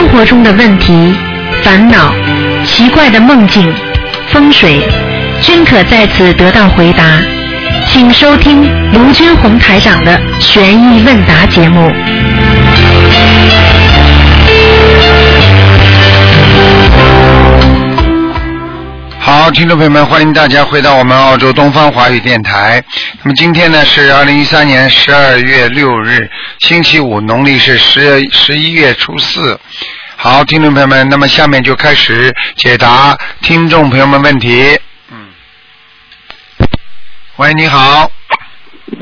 [0.00, 1.14] 生活中的问题、
[1.62, 2.10] 烦恼、
[2.64, 3.70] 奇怪的梦境、
[4.28, 4.80] 风水，
[5.42, 7.04] 均可在此得到回答。
[7.86, 8.62] 请收听
[8.94, 11.92] 卢军红台长的《悬疑问答》节目。
[19.18, 22.82] 好，听众朋友们，欢迎大家回到我们澳洲东方华语电台。
[23.22, 26.18] 那么今天呢是二零一三年十二月六日，
[26.60, 29.58] 星期五，农历是十十一月初四。
[30.16, 34.78] 好，听众朋友们，那么下面就开始解答听众朋友们问题。
[35.10, 35.28] 嗯，
[37.36, 38.10] 喂，你好，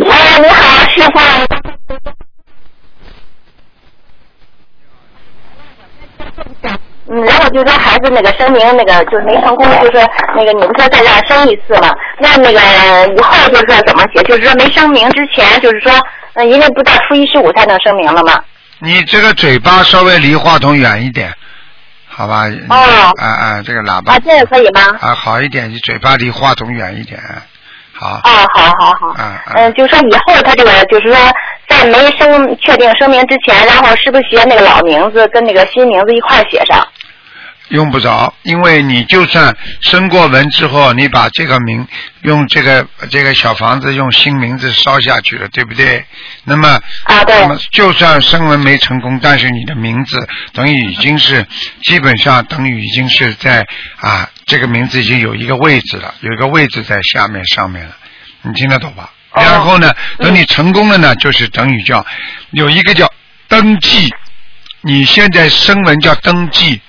[0.08, 1.18] 哎，你好，师傅。
[7.10, 10.06] 嗯，然后就说孩子那个声明那个就是没成功，就是
[10.36, 11.92] 那个你不说再让生一次嘛？
[12.20, 12.60] 那那个
[13.16, 14.22] 以后就是说怎么写？
[14.22, 15.90] 就是说没声明之前，就是说，
[16.38, 18.40] 嗯，因为不到初一十五才能声明了吗。
[18.78, 21.32] 你这个嘴巴稍微离话筒远一点，
[22.06, 22.44] 好吧？
[22.70, 22.76] 哦
[23.20, 24.96] 啊啊，这个喇叭啊，这个可以吗？
[25.00, 27.20] 啊好一点，你嘴巴离话筒远一点，
[27.92, 28.20] 好。
[28.22, 29.08] 哦，好好好。
[29.20, 31.18] 啊啊嗯，就说以后他这个就是说，
[31.66, 36.86] 在没声确定声明之前，然后是不是写那个老名字跟那个新名字一块写上？
[37.68, 41.86] 用不着，因为你就算升过文之后，你把这个名
[42.22, 46.04] 用这个这个小房子用新名字烧下去了，对不对？
[46.44, 51.46] 那么，啊对那么就算升文没成功，但是你的名字等于已经是
[51.82, 53.66] 基本上等于已经是在
[54.00, 57.94] 啊这个名字已经有一个位置了，有一个位置在下面上面了，
[58.42, 59.12] 你听得懂吧？
[59.32, 62.04] 哦然后呢，等你成功了呢，就是等于叫
[62.52, 63.12] 有一个叫
[63.46, 64.10] 登记，
[64.80, 66.80] 你现在升文叫登记。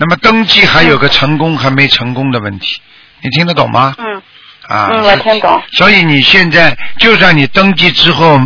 [0.00, 2.80] 那么登记还有个成功还没成功的问题，
[3.20, 3.94] 你听得懂吗？
[3.98, 4.22] 嗯
[4.66, 5.62] 啊，嗯，我听懂。
[5.72, 8.40] 所以你现在就算你登记之后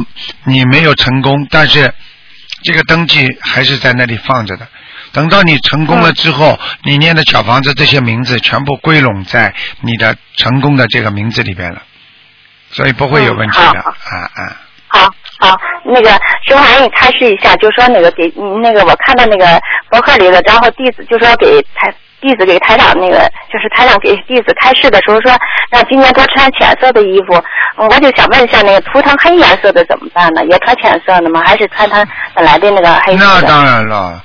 [0.44, 1.94] 你没有成功，但是
[2.64, 4.66] 这个登记还是在那里放着的。
[5.12, 11.82] 等到你成功了之后，你念的小房子这些名字全部归拢在你的成功的这个名字里边了，
[12.72, 13.84] 所以不会有问题的。
[13.84, 14.56] 嗯啊啊，
[14.94, 15.10] 好
[15.40, 16.08] 好，那个
[16.46, 18.32] 师傅还给你开示一下，就说那个给
[18.62, 19.60] 那个我看到那个
[19.90, 23.18] 博客里的，然后弟子就说给台弟子给台长那个
[23.52, 25.30] 就是台长给弟子开示的时候说，
[25.70, 27.34] 让今年多穿浅色的衣服。
[27.76, 30.44] 我就想问一下，那个图腾黑颜色的怎么办呢？
[30.44, 31.42] 也穿浅色的吗？
[31.44, 33.24] 还是穿它本来的那个黑色？
[33.24, 34.22] 那当然了，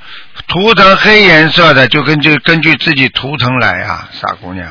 [0.47, 4.66] 图腾黑颜色的就根据根据自己图腾来呀、傻姑娘，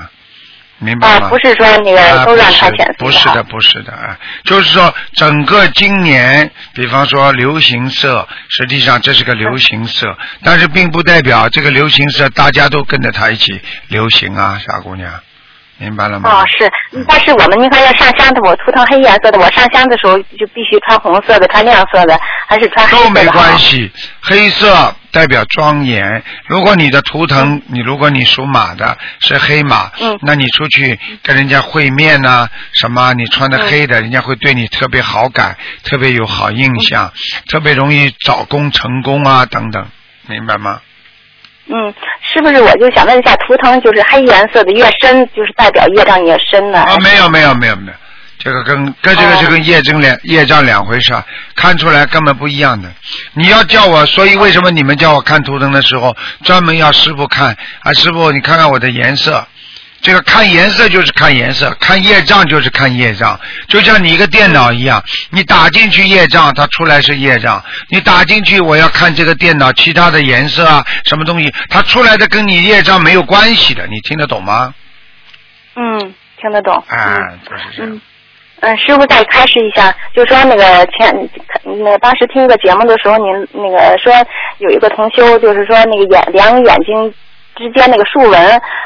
[0.79, 1.29] 明白啊，吗？
[1.29, 15.13] 不是说那啊，个都让不是穿浅色不是的，不是的啊，就是说整个今年，比方说流行色，实际上这是个流行色，但是并不代表这个流行色大家都跟着它一起流行啊，傻姑娘，
[15.79, 16.29] 明白了吗？
[16.31, 16.71] 哦，是，
[17.07, 23.05] 但是我们你看要上香的，我图腾黑颜色的，我上香的时候就必须穿红色的，穿亮色的，还是穿黑色的？
[23.05, 23.57] 都没关。
[23.59, 23.91] 系，
[24.21, 26.23] 黑色代表庄严。
[26.47, 37.13] 如果你的图腾，你如果你属马的是黑马，嗯那你出去跟人家会面呐、什么你穿的黑嗯的，人家会对你特别好感，特别有好印象，
[37.49, 39.87] 特别容易找工成功啊等等，
[40.27, 40.81] 明白吗？
[41.69, 46.81] 嗯，是不是我就想问一下，图腾就是黑颜色的越深，就是代表业障越深呢？
[46.81, 47.93] 啊，没有没有没有没有，
[48.39, 51.23] 这个跟跟这个哦是跟业障两业障两回事儿，
[51.55, 52.89] 看出来根本不一样的。
[53.35, 57.93] 你要叫我，所以为什么你们叫我看图腾的时候，专门要师傅看啊？
[57.93, 59.47] 师傅，你看看我的颜色。
[60.01, 63.39] 这个看颜色就是看颜色，看业障就是看业障，
[63.69, 67.61] 就像你一个电脑一样，你打进去业障，它出来是业障；
[67.91, 74.73] 你打进去我要看这个电脑其他的颜色啊，什么东西，它出来的跟你业障没有关系的，你听得懂吗？
[75.75, 76.75] 嗯，听得懂。
[76.89, 77.93] 啊，就是这样。
[77.93, 78.01] 嗯。
[78.61, 81.15] 嗯，师傅再开示一下，就说那个前
[81.63, 84.13] 那当时听一个节目的时候，您那个说
[84.59, 87.15] 有一个同修，就是说那个眼两个眼睛
[87.59, 88.41] 之间那个竖纹，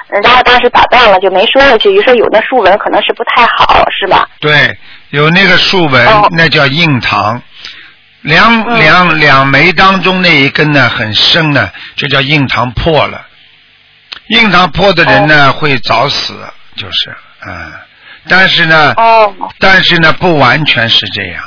[0.08, 4.26] 嗯然后当时打断了就没说下去，于是有那竖纹可能是不太好，是吧？
[4.40, 4.76] 对，
[5.10, 7.40] 有那个竖纹，哦那叫印堂。
[8.22, 13.26] 两嗯两两眉当中那一根呢很深呢，就叫印堂破了。
[14.28, 16.34] 印堂破的人呢、会早死，
[16.76, 17.72] 就是嗯，
[18.28, 21.42] 但是呢，哦，但是呢不完全是这样。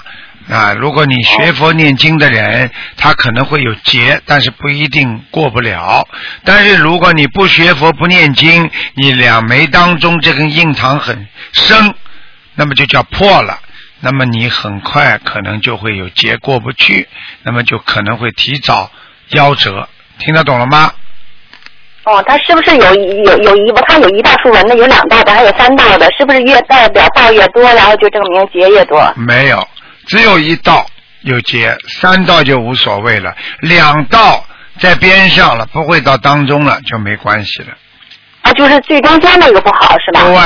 [0.49, 6.07] 啊，如果你学佛念经的人，他可能会有劫，但是不一定过不了。
[6.43, 11.95] 但是如果你不学佛不念经，你两眉当中这根印堂很深，
[12.53, 13.59] 那么就叫破了。
[14.01, 17.07] 那么你很快可能就会有劫过不去，
[17.41, 18.91] 那么就可能会提早
[19.31, 19.89] 夭折。
[20.19, 20.91] 听得懂了吗？
[22.03, 29.11] 哦，他是不是有有有一他有一道竖纹的，有两道的，还有三道的，是不是越代表道越多，然后就证明劫越多？
[29.15, 29.67] 没有，
[30.07, 30.85] 只有一道
[31.21, 33.35] 有结，三道就无所谓了。
[33.59, 34.45] 两道
[34.79, 37.69] 在边上了，不会到当中了，就没关系了。
[38.41, 40.21] 啊，就是最中间那个不好是吧？
[40.21, 40.39] 对，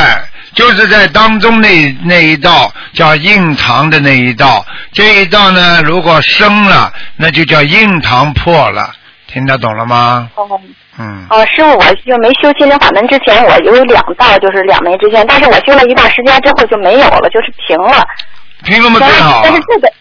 [0.53, 8.93] 就是在当中那那一道叫印堂的那一道，这一道呢，如果生了，那就叫印堂破了，
[9.27, 10.29] 听得懂了吗？
[10.35, 10.47] 哦。
[10.97, 11.25] 嗯。
[11.29, 18.07] 哦，师傅，我就没修心灵法门之前，我有两道，就是两眉之间，但是我修了一段时间之后就没有了，就是平了。
[18.63, 18.99] 平了吗？
[18.99, 19.41] 最好。
[19.43, 19.91] 但是这个。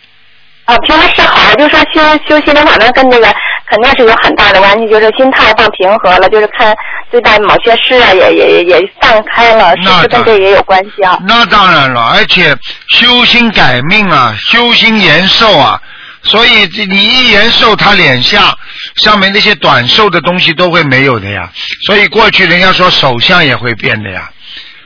[0.64, 3.34] 啊，平了是好，就说修修心灵法门跟那个
[3.70, 6.76] 肯定是有很大的关系，就是心态放平和了，就是看
[7.10, 11.18] 对待某些事啊，也也也放开了，是不是跟这也有关系啊？
[11.26, 12.54] 那当然了，而且
[12.90, 15.80] 修心改命啊，修心延寿啊，
[16.22, 18.54] 所以你一延寿，他脸下
[18.96, 21.50] 上面那些短寿的东西都会没有的呀。
[21.86, 24.30] 所以过去人家说手相也会变的呀。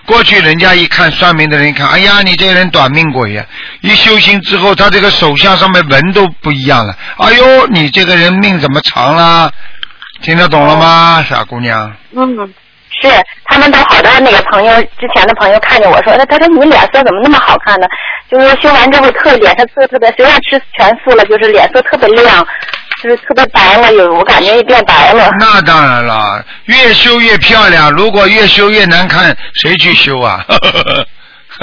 [0.05, 3.45] 过去人家一看算命的人一看，哎呀，你这个人短命鬼呀！
[3.83, 6.95] 一修行之后，他这个手相上面纹都不一样了。
[7.19, 9.51] 哎呦，你这个人命怎么长啦？
[10.23, 11.93] 听得懂了吗，傻姑娘？
[12.17, 12.37] 嗯，
[13.01, 13.09] 是
[13.45, 17.87] 他们都好多那个朋友，之前的朋友看见我说，他他说你脸色怎么那么好看呢？
[18.31, 22.47] 就是修完之后特脸色特特别，虽然吃全素了，就是脸色特别亮。
[23.03, 25.29] 就是特别白了，有我感觉也变白了。
[25.41, 27.91] 那当然了，越修越漂亮。
[27.91, 30.45] 如果越修越难看，谁去修啊？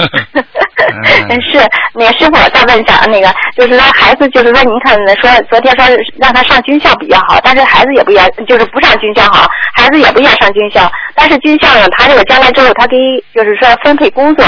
[0.00, 1.60] 是
[1.94, 5.84] 那个师傅，再问一下，那个就是说孩子，就是说您看说昨天说
[6.18, 10.90] 让他上军校比较好，但是孩子也不愿，就是不上军校好，孩子也不愿上军校。
[11.14, 12.96] 但是军校呢，他这个将来之后，他给
[13.34, 14.46] 就是说分配工作，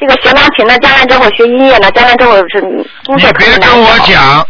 [0.00, 2.60] 这个学钢琴呢，将来之后学音乐呢，将来之后是
[3.04, 4.46] 工作你别跟我讲。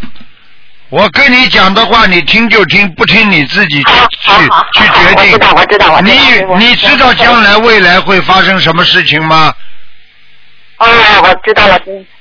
[0.89, 3.93] 我跟你讲的话，你听就听，不听你自己去
[4.23, 4.31] 去
[4.75, 5.33] 去决定。
[5.33, 6.57] 我知道，我知道，我知道。
[6.59, 9.53] 你你知道将来未来会发生什么事情吗？
[10.79, 10.87] 哦，
[11.23, 11.75] 我知道了，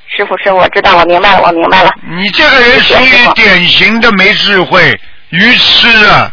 [0.07, 1.91] 师傅，师傅，我知道，我明白了，我明白了。
[2.17, 6.31] 你这个人属于典型的没智慧、愚痴啊！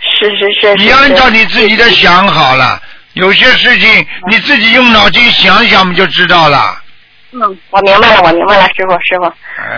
[0.00, 0.74] 是是是。
[0.76, 2.82] 你按照你自己的想好了，
[3.12, 6.79] 有些事情你自己用脑筋想想，不就知道了。
[7.32, 7.40] 嗯，
[7.70, 9.32] 我明白了，我明白了，师傅，师傅，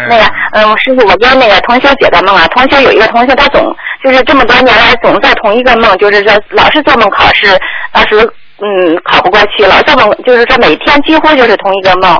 [0.08, 3.62] 那个，嗯，师傅，我跟那个同学解的梦啊，同学有一个同学，他总
[4.02, 7.48] 就是这么多年来总在同一个梦，就是说老是做梦考试，
[7.92, 8.16] 当时
[8.58, 12.18] 嗯考不过去老，做梦就是说每天几乎就是同一个梦，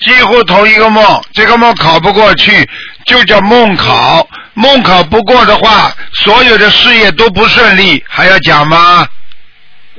[0.00, 2.68] 几乎同一个梦，这个梦考不过去
[3.06, 4.24] 就叫梦考，
[4.54, 9.04] 梦考不过的话，所有的事业都不顺利，还要讲吗？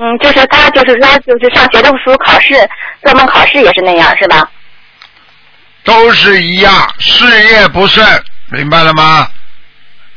[0.01, 2.53] 嗯，就是他，就是说，就是上学的时候考试，
[3.03, 4.49] 做梦考试也是那样，是吧？
[5.83, 8.05] 都是一样，事业不顺，
[8.49, 9.27] 明白了吗？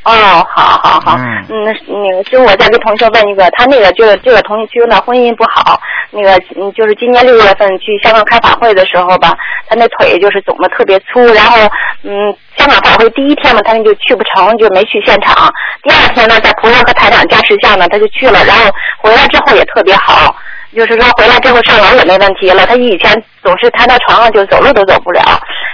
[0.03, 5.79] 哦，好好好，嗯，那个，就我再给同学问一个，他那个就是这个同学就那婚姻不好，
[6.11, 9.33] 那个嗯，就是今年六月份去香港开法会的时候吧，
[9.67, 11.57] 他那腿就是肿的特别粗，然后
[12.03, 15.49] 嗯，香港法会第一天嘛，他就去不成，就没去现场。
[15.83, 20.35] 第二天呢，在菩萨和台长加持下呢，他就去了，然后回来之后也特别好。
[20.75, 25.21] 就是说回来之后上楼也没问题了，他以前总是瘫到床上就走路都走不了。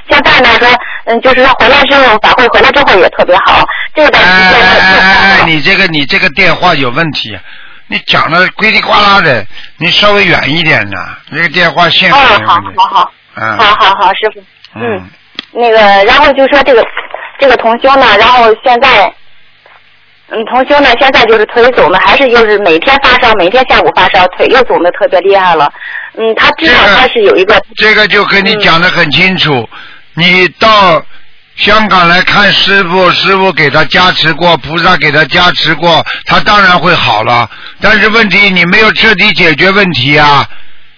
[0.09, 0.67] 现在呢说，
[1.05, 3.63] 嗯，就是说回来之后法会回来之后也特别好。
[3.93, 7.37] 这个哎哎哎，你这个你这个电话有问题，
[7.87, 9.45] 你讲的叽里呱啦的，
[9.77, 10.97] 你稍微远一点呢，
[11.29, 12.11] 那个电话线。
[12.11, 14.43] 哦，好好好，嗯，好好好，师傅，
[14.75, 15.09] 嗯，
[15.51, 16.83] 那个然后就说这个
[17.39, 19.13] 这个同修呢，然后现在。
[20.31, 25.67] 嗯，同修呢，现在就是腿肿的，还是就是每天发烧，每天下午发烧，腿又肿的特别厉害了。
[26.19, 27.59] 嗯，他知道他是有一个。
[27.75, 29.67] 这个就跟你讲的很清楚，
[30.15, 31.03] 你到
[31.55, 37.49] 香港来看师傅，师傅给他加持过，菩萨给他加持过，他当然会好了。
[37.81, 40.47] 但是问题你没有彻底解决问题啊，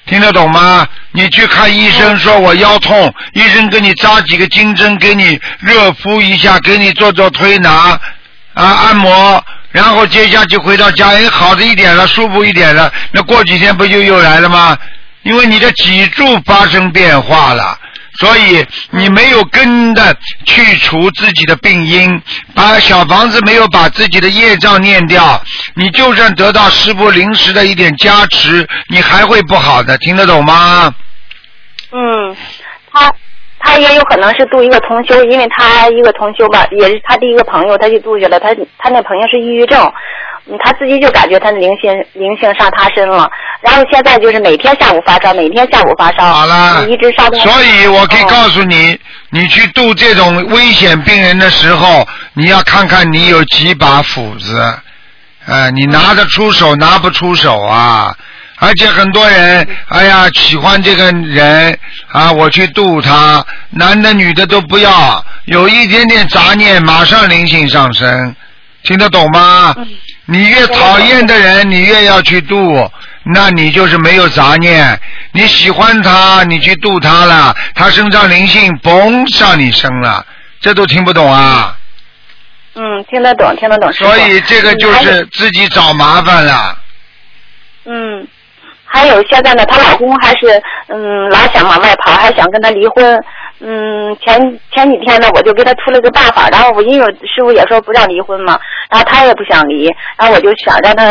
[0.06, 0.88] 听得懂吗？
[1.12, 8.00] 你去看医生，说我腰痛，医生给你扎几个金针，给你热敷一下，给你做做推拿。
[8.54, 14.78] 啊，按摩，然后接下去回到家，哎，好的一点了，舒服一点了，那过几天不就又来了吗？
[15.24, 17.80] 因为你的脊柱发生变化了，
[18.22, 22.22] 所以你没有根的去除自己的病因，
[22.54, 25.42] 把小房子没有把自己的业障念掉，
[25.74, 30.94] 你就算得到师傅临时的一点加持，你还会不好的，听得懂吗？
[31.92, 32.38] 嗯，
[32.94, 33.12] 他。
[33.64, 38.40] 他也有可能是度一个同修，因为他一个同修吧，也是他第一个朋友，他就度去了。
[38.40, 38.50] 他
[38.80, 39.80] 他那朋友是抑郁症，
[40.64, 43.30] 他自己就感觉他的灵性灵性上他身了。
[43.62, 47.38] 然后现在就是每天下午发烧，每天下午发烧，好了，一直烧到。
[47.40, 54.74] 所以我可以告诉你，你去度这种危险病人的时候，你要看看你有几把斧子，
[55.46, 58.16] 呃，你拿得出手拿不出手啊。
[58.64, 61.76] 而且很多人，哎呀，喜欢这个人
[62.12, 68.36] 啊，我去度他，男的女的都不要，有一点点杂念，马上灵性上升，
[68.84, 69.76] 听得懂吗？
[70.32, 72.90] 嗯你越讨厌的人，你越要去度，
[73.24, 74.98] 那你就是没有杂念。
[75.34, 80.26] 你喜欢他，你去度他了，他身上灵性嘣上你身了，
[80.62, 81.78] 这都听不懂啊！
[82.76, 86.78] 嗯，听得懂，听得懂，所以这个就是自己找麻烦了。
[87.84, 88.26] 嗯，
[88.86, 93.20] 还有现在呢，她老公还是嗯老想往外跑，还想跟她离婚。
[93.64, 99.88] 嗯，前前几天呢，我就给他出了个办法，然后我因为师傅也说不让离婚嘛，然后他也不想离，
[100.18, 101.04] 然后我就想让她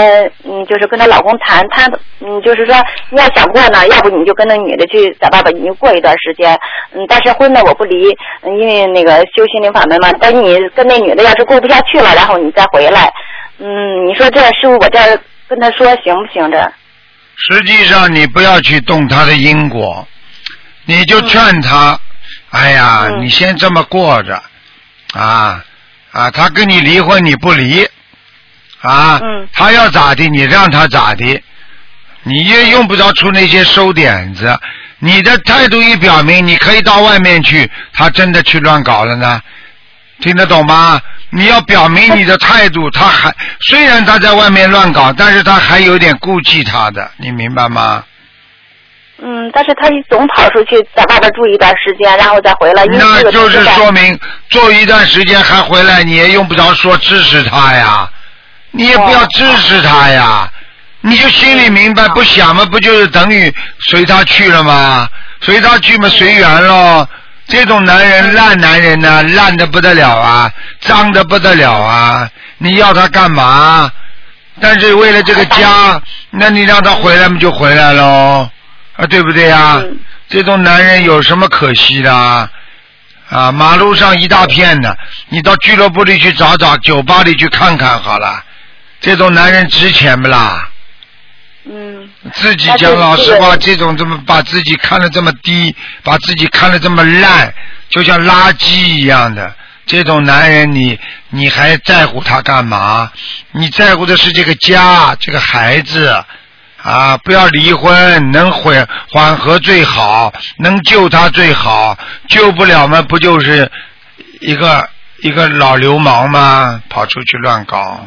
[0.45, 1.89] 嗯，就是跟她老公谈谈，
[2.21, 2.75] 嗯，就是说
[3.11, 6.59] 你要想过呢，要不你就跟那女的去在爸爸，你就过一段时间，
[6.93, 8.09] 嗯，但是婚呢我不离，
[8.45, 13.13] 因为那个修心灵法门嘛，等你跟那女的要是过不下去了，然后你再回来，
[13.61, 14.99] 嗯，你说这师傅我这
[15.47, 16.73] 跟他说行不行这？
[17.37, 20.05] 实际上你不要去动他的因果，
[20.85, 21.99] 你就劝他，
[22.51, 24.43] 哎呀，嗯你先这么过着，
[25.13, 25.65] 啊
[26.13, 27.85] 啊，他跟你离婚你不离，
[28.81, 31.43] 啊，嗯他要咋的你让他咋的，
[32.25, 34.59] 你也用不着出那些馊点子，
[34.99, 39.41] 你的态度一表明，你可以到外面去，他真的去乱搞了呢，
[40.21, 41.01] 听得懂吗？
[41.33, 48.03] 你要表明你的态度，他还虽然他在外面乱搞，但是他还有点顾忌他的，你明白吗？
[49.23, 58.09] 嗯，但是他总跑出去在外边住一段时间，然后再回来，那就是说明住一段时间还回来，你也用不着说支持他呀，
[58.71, 60.51] 你也不要支持他呀，
[61.03, 65.09] 你就心里明白，不想嘛，不就是等于随他去了吗？
[65.41, 67.07] 随他去嘛，随缘喽。
[67.47, 70.49] 这种男人烂男人呢，烂的不得了啊，
[70.83, 72.29] 脏的不得了啊！
[72.59, 73.91] 你要他干嘛？
[74.61, 76.01] 但是为了这个家，
[76.31, 78.49] 那你让他回来嘛，就回来喽，
[79.01, 79.79] 啊，对不对呀？
[79.83, 82.49] 嗯这种男人有什么可惜的啊？
[83.31, 84.97] 啊，马路上一大片的，
[85.29, 88.41] 你到俱乐部里去找找，酒吧里去看看好了。
[89.01, 90.69] 这种男人值钱不啦？
[91.65, 97.53] 嗯自己讲老实话，这种这么把自己看得这么低，把自己看得这么烂，
[97.89, 99.53] 就像垃圾一样的。
[99.85, 100.97] 这种男人你，
[101.31, 103.11] 你还在乎他干嘛？
[103.51, 106.25] 你在乎的是这个家，这个孩子
[106.83, 107.17] 啊！
[107.19, 113.71] 不要离婚，能缓缓和最好，能救他最好，救不了嘛，不就是
[114.41, 114.89] 一个
[115.23, 116.83] 一个老流氓吗？
[116.89, 118.07] 跑出去乱搞，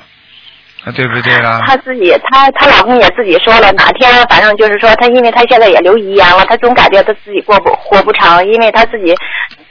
[0.91, 1.61] 对不对啦？
[1.65, 9.15] 她自己，她她老公也自己说了，哪天反正就是说，她因为她现在也留遗言了，她总感觉她自己过不活不长，因为她自己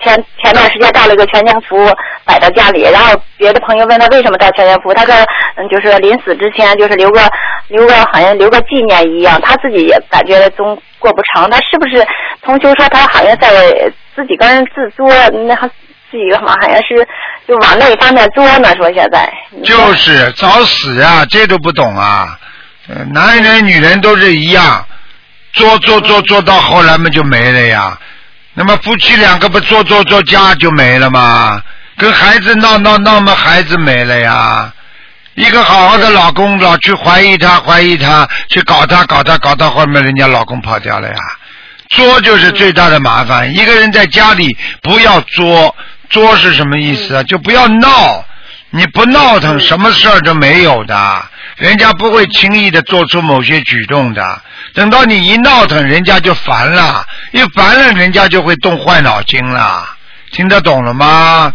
[0.01, 1.77] 前前段时间带了一个全家福
[2.25, 5.15] 摆到家里，然后别的朋友问她为什么带全家福，她说
[5.57, 7.21] 嗯，就是临死之前就是留个
[7.69, 12.03] 留个好像留个纪念一样，她自己也感觉总过不长，她是不是
[12.43, 13.51] 同修说她好像在
[14.17, 15.07] 自己跟人自作，
[15.47, 15.69] 那还
[16.11, 17.07] 自己好像是
[17.49, 18.75] 就往那方面作呢？
[18.77, 19.33] 说现在
[19.65, 22.39] 就是找死啊，这都不懂啊！
[22.89, 24.87] 呃男人女人都是一样，
[25.53, 27.99] 做做做做到后来嘛就没了呀。
[28.55, 31.61] 那么夫妻两个不做做做家就没了吗？
[31.97, 34.73] 跟孩子闹闹闹嘛，孩子没了呀。
[35.35, 41.15] 一个好好的老公老去怀疑他，怀疑他，去搞他，搞他，搞到后面人家老公跑掉了呀。
[41.91, 43.55] 作就是最大的麻烦。
[43.55, 45.75] 一个人在家里不要作，
[46.13, 47.23] 作是什么意思啊？
[47.25, 48.25] 就不要闹。
[48.75, 51.23] 你不闹腾，什么事儿都没有的。
[51.57, 54.41] 人家不会轻易的做出某些举动的。
[54.73, 59.87] 等到你一闹腾，人家就烦了，一烦了，人家就会动坏脑筋了。
[60.31, 61.53] 听得懂了吗？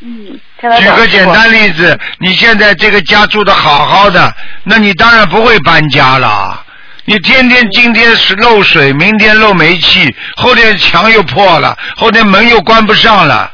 [0.00, 0.40] 嗯，
[0.78, 4.34] 举个简单例子，你现在这个家住的好好的，
[4.64, 6.62] 那你当然不会搬家了。
[7.04, 13.52] 你天天今天是漏水，明天漏煤气，后天墙又破了，后天门又关不上了，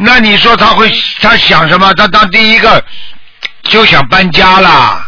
[0.00, 0.88] 那你说他会
[1.20, 1.92] 他想什么？
[1.94, 2.82] 他当第一个
[3.64, 5.04] 就想搬家啦。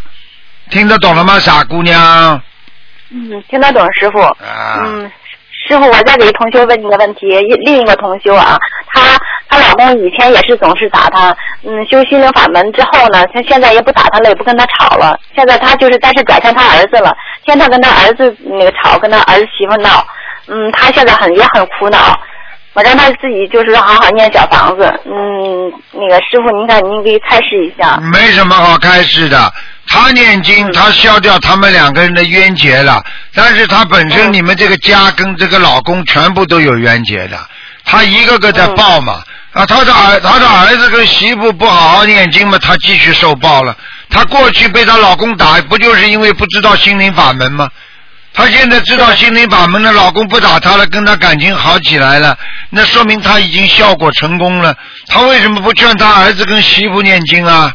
[0.68, 2.42] 听得懂了吗，傻姑娘？
[3.10, 4.20] 嗯，听得懂师傅。
[4.20, 5.10] 啊嗯，
[5.68, 7.26] 师傅，我再给同学问一个问题，
[7.64, 8.56] 另一个同修啊，
[8.92, 9.00] 她
[9.48, 20.04] 她老公以前也是总是打她，嗯，修心灵法门之后呢，他现在也不打她了，也不跟她吵了，现在他就是但是转向他儿子了，天天跟他儿子那个吵，跟他儿子媳妇闹，
[20.48, 22.20] 嗯，他现在很也很苦恼。
[22.72, 27.98] 我让他自己就是好好念小房子，嗯，那个师傅，您看您给开示一下。
[28.12, 29.52] 没什么好开示的。
[29.88, 33.02] 他念经，嗯他消掉他们两个人的冤结了，
[33.34, 37.36] 但是他本身嗯你们这个家跟这个老公全部都有冤结的，
[37.84, 39.20] 他一个个在嗯报嘛。
[39.52, 43.76] 啊，他的儿他的儿子跟媳妇不好好念经嘛，他继续受报了。
[44.08, 47.68] 他过去被她老公打，不就是因为不知道心灵法门吗？
[48.40, 52.34] 她现在知道心灵法门了，老公不打她了，跟她感情好起来了，
[52.70, 54.74] 那说明她已经效果成功了。
[55.08, 57.70] 她为什么不劝她儿子跟媳妇念经啊？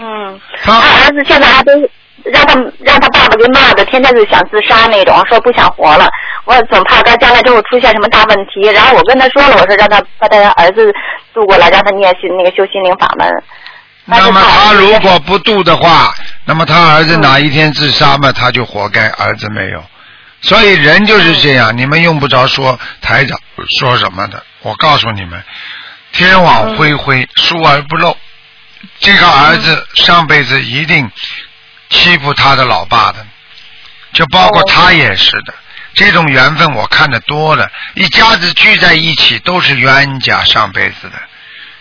[0.00, 1.72] 嗯，他他儿子现在还都
[2.24, 6.08] 让他让他爸爸给骂的，天天就想自杀那种，说不想活了。
[6.44, 8.68] 我总怕他将来之后出现什么大问题。
[8.74, 10.92] 然后我跟他说了，我说让他把他儿子
[11.32, 13.28] 渡过来，让他念心那个修心灵法门。
[14.10, 16.14] 那么他如果不度的话，
[16.46, 19.06] 那么他儿子哪一天自杀嘛，他就活该。
[19.08, 19.84] 儿子没有，
[20.40, 23.38] 所以人就是这样，你们用不着说台长
[23.78, 24.42] 说什么的。
[24.62, 25.44] 我告诉你们，
[26.12, 28.16] 天网恢恢，疏而不漏。
[28.98, 31.10] 这个儿子上辈子一定
[31.90, 33.26] 欺负他的老爸的，
[34.14, 35.52] 就包括他也是的。
[35.94, 41.18] 这种缘分我看的多了，一家子聚在一起都是冤家，上辈子的。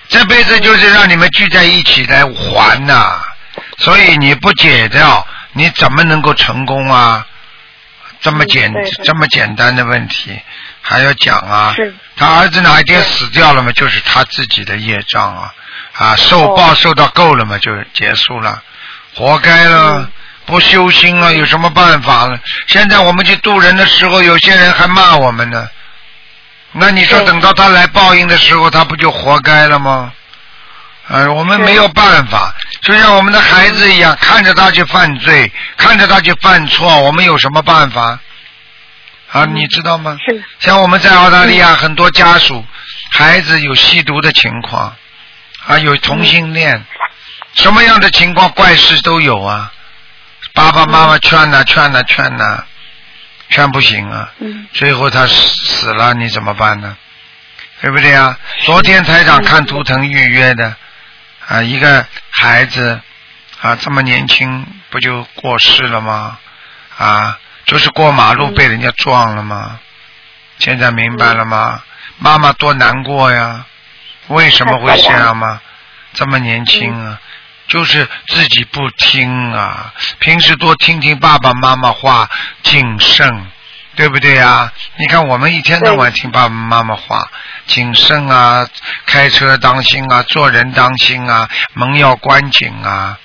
[0.09, 3.21] 这辈子就是让你们聚在一起来还呐、
[3.77, 7.25] 所以你不解掉，你怎么能够成功啊？
[8.21, 8.73] 这么简
[9.03, 10.39] 这么简单的问题
[10.81, 11.93] 还要讲啊是？
[12.15, 15.53] 他儿子哪一天死掉了嘛，就是他自己的业障啊
[15.93, 18.61] 啊，受哦报受到够了嘛，就结束了，
[19.15, 19.99] 活该了。
[19.99, 20.11] 嗯
[20.47, 22.39] 不修心了，有什么办法了？
[22.67, 25.67] 现在我们去渡人的时候，有些人还骂我们呢。
[26.79, 30.11] 那你说等到他来报应的时候，他不就活该了吗？
[31.09, 38.19] 呃，我们没有办法，就像我们的孩子一样，看着他去犯罪，看着他去犯错，我们有什么办法？
[39.31, 40.17] 啊，你知道吗？
[40.25, 40.43] 是。
[40.59, 42.63] 像我们在澳大利亚，很多家属
[43.11, 44.93] 孩子有吸毒的情况，
[45.65, 46.85] 啊，有同性恋，
[47.53, 49.71] 什么样的情况怪事都有啊。
[50.53, 52.63] 爸爸妈妈劝呐、劝呐、劝呐、
[53.49, 56.97] 劝不行啊，嗯最后他死死了，你怎么办呢？
[57.81, 58.37] 对不对啊？
[58.65, 60.75] 昨天台长看图腾预约的
[61.47, 62.99] 啊，一个孩子
[63.61, 66.37] 啊，这么年轻不就过世了吗？
[66.97, 69.79] 啊，就是过马路被人家撞了吗？
[70.59, 71.83] 现在明白了吗？
[72.17, 73.65] 妈妈多难过呀！
[74.27, 75.61] 为什么会这样吗？
[76.13, 77.19] 这么年轻啊，
[77.67, 79.93] 就是自己不听啊。
[80.19, 82.29] 平时多听听爸爸妈妈话，
[82.63, 83.47] 谨慎，
[83.95, 84.71] 对不对呀？
[84.97, 87.29] 你看我们一天到晚听爸爸妈妈话，
[87.65, 88.67] 谨慎啊，
[89.05, 93.17] 开车当心啊，做人当心啊，门要关紧啊。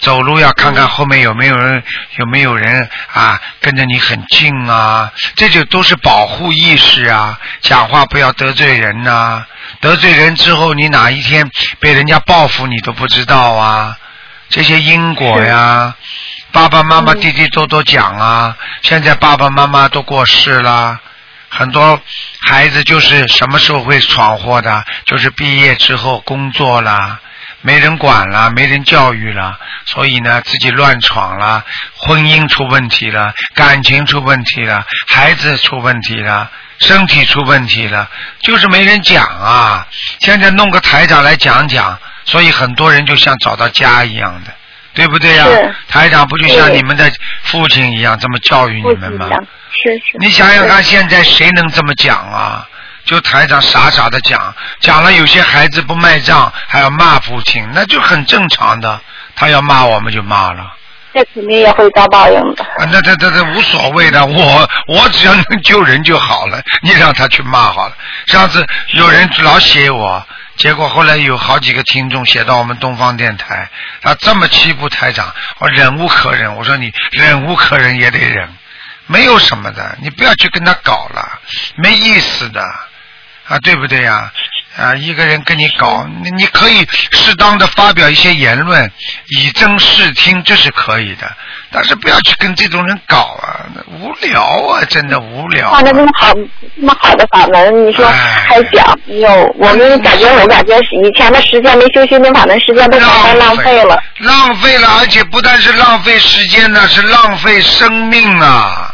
[0.00, 1.82] 走路要看看后面有没有人，
[2.16, 7.38] 有没有人啊跟着你很近啊，这就都是保护意识啊。
[7.60, 9.44] 讲话不要得罪人呐、
[9.80, 13.96] 得罪人之后你哪一天被人家报复你都不知道啊。
[14.48, 15.94] 这些因果呀，
[16.52, 18.56] 爸爸妈妈嗯滴滴多多讲啊。
[18.82, 21.00] 现在爸爸妈妈都过世了，
[21.48, 22.00] 很多
[22.46, 27.18] 孩子就是什么时候会闯祸的，就是毕业之后工作啦。
[27.62, 31.64] 没人管了，没人教育了，所以呢，自己乱闯了，
[31.96, 38.08] 婚姻出问题了，感情出问题了，孩子出问题了，身体出问题了，
[38.40, 39.86] 就是没人讲啊。
[40.20, 44.52] 现在弄个台长来讲讲，所以很多人就像找到家一样的，
[44.94, 47.10] 对不对呀、是台长不就像你们的
[47.42, 49.28] 父亲一样这么教育你们吗？
[49.70, 50.16] 是是。
[50.20, 52.68] 你想想看，现在谁能这么讲啊？
[53.06, 59.00] 就台长傻傻的讲，讲了有些孩子不卖账，还要骂父亲，那就很正常的。
[59.36, 60.74] 他要骂我们就骂了，
[61.12, 62.64] 这肯定也会遭报应的。
[62.64, 67.94] 啊，那这这这无所谓的，我我只要能救人就好了，你让他去骂好了。
[68.26, 73.68] 上次有人老写我，结果后来有好几个听众写到我们东方电台，
[74.00, 76.56] 他这么欺负台长，我忍无可忍。
[76.56, 78.48] 我说你忍无可忍也得忍，
[79.06, 81.40] 没有什么的，你不要去跟他搞了，
[81.76, 82.64] 没意思的。
[83.48, 84.30] 啊，对不对呀、
[84.76, 84.94] 啊？
[84.96, 88.90] 一个人跟你搞，你你可以适当的发表一些言论，
[89.28, 91.32] 以正视听，这是可以的。
[91.70, 95.84] 但是不要去跟这种人搞啊，无聊啊，真的无聊、啊放。
[95.84, 96.32] 着这么好
[96.74, 99.28] 那么好的法门，你说哎还讲，有
[99.58, 103.98] 我们感觉我感觉以前的时间没修心灵法门，时间都白白浪费了。
[104.18, 108.92] 浪费了，而且不但是浪费时间呢，是浪费生命啊！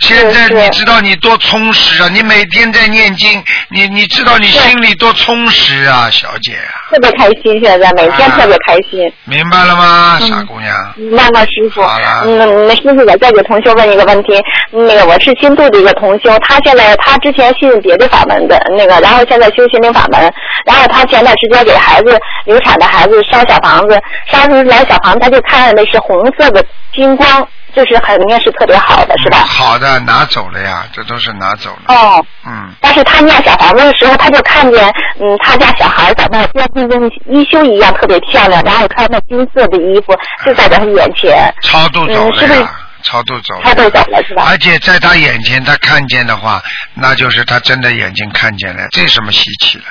[0.00, 2.08] 现在你知道你多充实啊！
[2.12, 6.88] 你每天在念经，你你知道你心里多充实啊，小姐啊！
[6.90, 9.12] 特别开心，现在每天啊特别开心。
[9.24, 10.74] 明白了吗，嗯傻姑娘？
[11.10, 14.32] 那个师傅，好了嗯，那师傅，我再给同学问一个问题。
[14.70, 20.20] 那个我是新度的一个同修，他现在他之前信别的法门的，那个然后现在修心灵法门，
[20.64, 29.38] 然后他前段时间给孩子流产的孩子烧小房子，烧出来小房子他就看的是红色的金光，就是肯定是特别好的，是吧？
[29.38, 31.94] 好的，拿走了呀，这都是拿走了。
[31.94, 32.24] 哦。
[32.46, 34.88] 嗯，但是他念小房子的时候，他就看见，
[35.20, 42.70] 嗯，他家小孩在那变得跟衣袖一样特别漂亮，然后穿那金色的衣服就在他眼前，超度走嗯是不是了呀，
[43.02, 43.62] 超度走了。
[43.64, 44.44] 超度走了是吧？
[44.48, 46.62] 而且在他眼前，他看见的话，
[46.94, 49.84] 那就是他真的眼睛看见了，这什么稀奇了？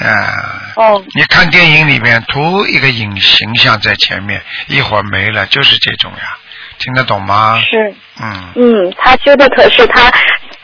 [0.00, 0.34] 啊，
[0.74, 6.36] 哦你看电影里面图一个影形象在前面，一会儿没了，就是这种呀，
[6.78, 7.60] 听得懂吗？
[7.60, 10.10] 是，嗯，嗯，他修的可是他。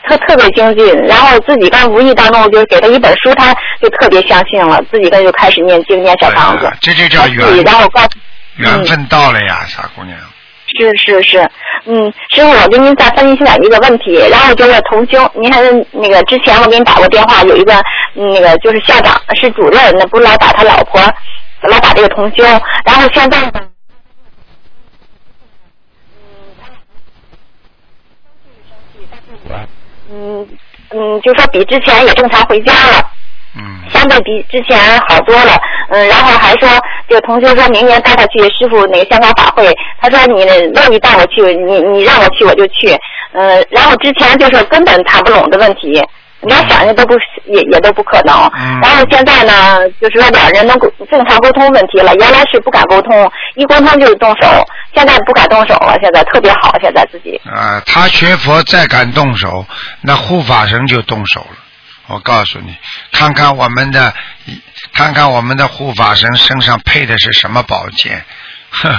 [0.03, 8.09] 他特别精进，然后自己刚无意当中，我就给他一本书，他就特别相信了，自己跟就开始念经念小房子对，这就叫缘然后告诉
[8.55, 10.17] 缘分到了呀，傻姑娘。
[10.65, 11.39] 是是是，
[11.85, 17.73] 嗯，师傅，我跟您再分析一个问题，然后就是同修，您还是那个之前我给你打过电话，有一个
[18.15, 20.99] 嗯那个就是校长是主任，那不是老打他老婆，
[21.61, 22.43] 老打这个同修，
[22.85, 23.51] 然后现在呢，
[30.11, 30.47] 嗯
[30.91, 33.11] 嗯，就说比之前也正常回家了。
[33.53, 34.77] 嗯，相对比之前
[35.09, 35.59] 好多了，
[35.89, 36.69] 嗯，然后还说
[37.09, 39.67] 这个同学说明年带他去师傅那个香港法会，
[39.99, 42.97] 他说你那你带我去，你你让我去我就去，
[43.33, 46.01] 嗯，然后之前就是根本谈不拢的问题，
[46.41, 47.13] 连想想都不
[47.45, 48.79] 也也都不可能，嗯。
[48.81, 54.47] 然后现在呢，就是说两人能沟正常沟通问题了，原来是不敢沟通，一沟通就是动手，
[54.95, 59.65] 现在不敢动手了，现在特别好，现在自己，啊，他学佛再敢动手，
[60.01, 61.57] 那护法神就动手了。
[62.07, 62.75] 我告诉你，
[63.13, 64.13] 看看我们的，
[64.93, 68.25] 看看我们的护法神身上配的是什么宝剑，
[68.69, 68.93] 哼，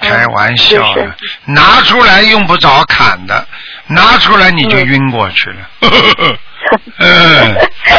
[0.00, 3.46] 开玩笑嗯是的，拿出来用不着砍的，
[3.90, 5.56] 拿出来你就晕过去了。
[6.98, 7.56] 嗯，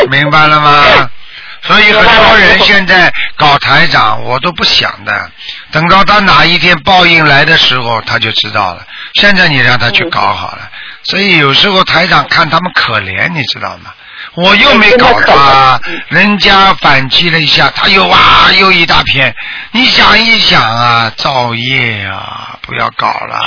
[0.10, 1.10] 明白了吗？
[1.64, 5.32] 所以很多人现在搞台长，我都不想的。
[5.72, 8.84] 等到他哪一天报应来的时候，他就知道了。
[9.14, 10.70] 现在你让他去搞好了，
[11.04, 13.94] 所以有时候台长看他们可怜，你知道吗？
[14.36, 19.36] 我又没搞他，人家反击了一下，他又哇又一大片。
[19.72, 23.40] 你想一想啊，造业啊，不要搞了。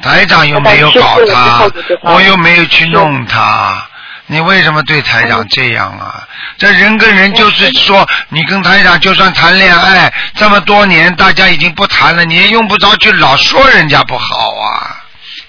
[0.00, 1.68] 台长又没有搞他，
[2.02, 3.86] 我又没有去弄他。
[4.26, 6.26] 你为什么对台长这样啊？
[6.56, 14.96] 这人跟人就是说，你跟台长就算谈恋爱这么多年，大家已经不谈了，你也用不着去老说人家不好啊，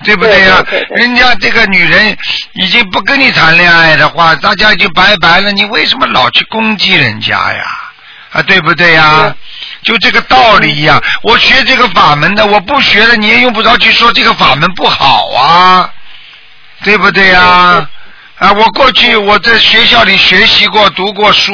[0.04, 0.62] 对不对呀、
[0.96, 2.18] 人家这个女人
[2.54, 7.64] 已经不跟你谈恋爱的话，大家就拜拜了，你为什么老去攻击人家呀？
[8.34, 9.34] 啊，对不对呀？
[9.84, 15.90] 就这个道理一样，我学这个法门的，我不学了，你也用不着去说这个法门不好啊，
[16.84, 17.88] 对不对呀？
[18.40, 21.54] 啊，我过去我在学校里学习过、读过书，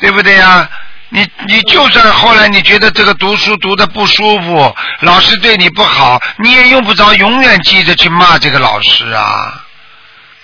[0.00, 0.68] 对不对呀？
[1.12, 9.60] 你你就算后来你觉得这个读书读的不舒服，老师对你不好，你也用不着永远记着去骂这个老师啊。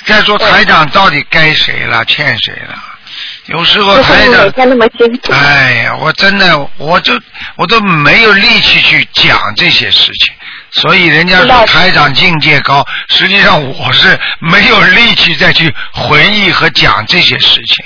[0.04, 2.74] 再说台长到底该谁了，欠谁了？
[3.46, 4.50] 有时候台长
[5.32, 7.12] 哎呀，我真的，我就
[7.56, 10.34] 我都没有力气去讲这些事情，
[10.72, 17.84] 所以人家说台长境界高，实际上我是没有力气再去回忆和讲这些事情，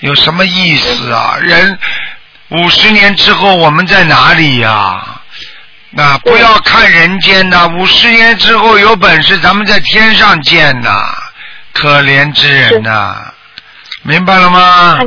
[0.00, 1.38] 有什么意思啊？
[1.40, 1.78] 人
[2.48, 5.02] 五十年之后我们在哪里呀、
[5.90, 11.02] 那不要看人间呐，五十年之后有本事咱们在天上见呐，
[11.72, 13.32] 可怜之人呐，
[14.02, 14.98] 明白了吗？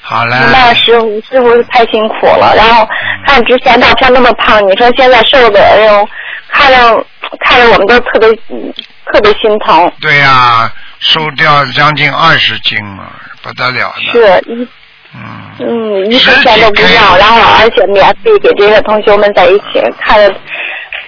[0.00, 0.36] 好嘞。
[0.40, 2.86] 明白师傅师傅太辛苦了，然后
[3.26, 6.08] 看之前照片那么胖，你说现在瘦的，哎呦，
[6.50, 7.06] 看着
[7.40, 8.72] 看着我们都特别嗯
[9.12, 9.90] 特别心疼。
[10.00, 13.04] 对呀、瘦掉将近二十斤了，
[13.42, 14.12] 不得了了。
[14.12, 14.18] 是
[14.50, 14.68] 一
[15.14, 20.34] 嗯，嗯一分钱都不要，然后而且免费给这些同学们在一起看着。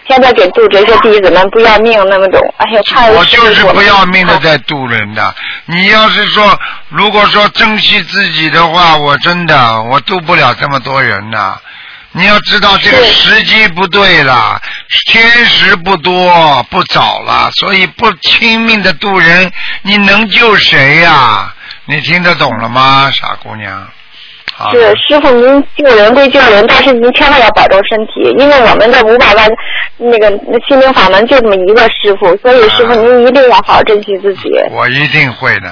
[0.07, 5.35] 现在给渡这些弟子们不要命那么种，哎呀，太我就是不要命的在渡人的。
[5.67, 11.57] 你要是说，如果说珍惜自己的话，我真的我渡不了这么多人呐。
[12.17, 14.61] 你要知道这个时机不对了，
[15.11, 19.51] 天时不多不早了，所以不拼命的渡人，
[19.83, 21.53] 你能救谁呀、
[21.87, 23.89] 你听得懂了吗，傻姑娘？
[24.57, 29.51] 好是师傅，您救人归救人，但是您千万要保重身体，因为我们的五百万
[29.97, 30.31] 那个
[30.69, 34.43] 心灵法门就这么一个师傅，所以师傅啊您一定要好好珍惜自己。
[34.71, 35.69] 我一定会的，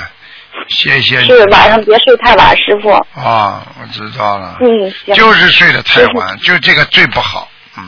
[0.68, 1.29] 谢谢你。
[1.29, 2.90] 是晚上别睡太晚，师傅。
[3.14, 4.57] 啊，我知道了。
[4.61, 5.14] 嗯，行。
[5.14, 7.49] 就是睡得太晚，就这个最不好。
[7.79, 7.85] 嗯，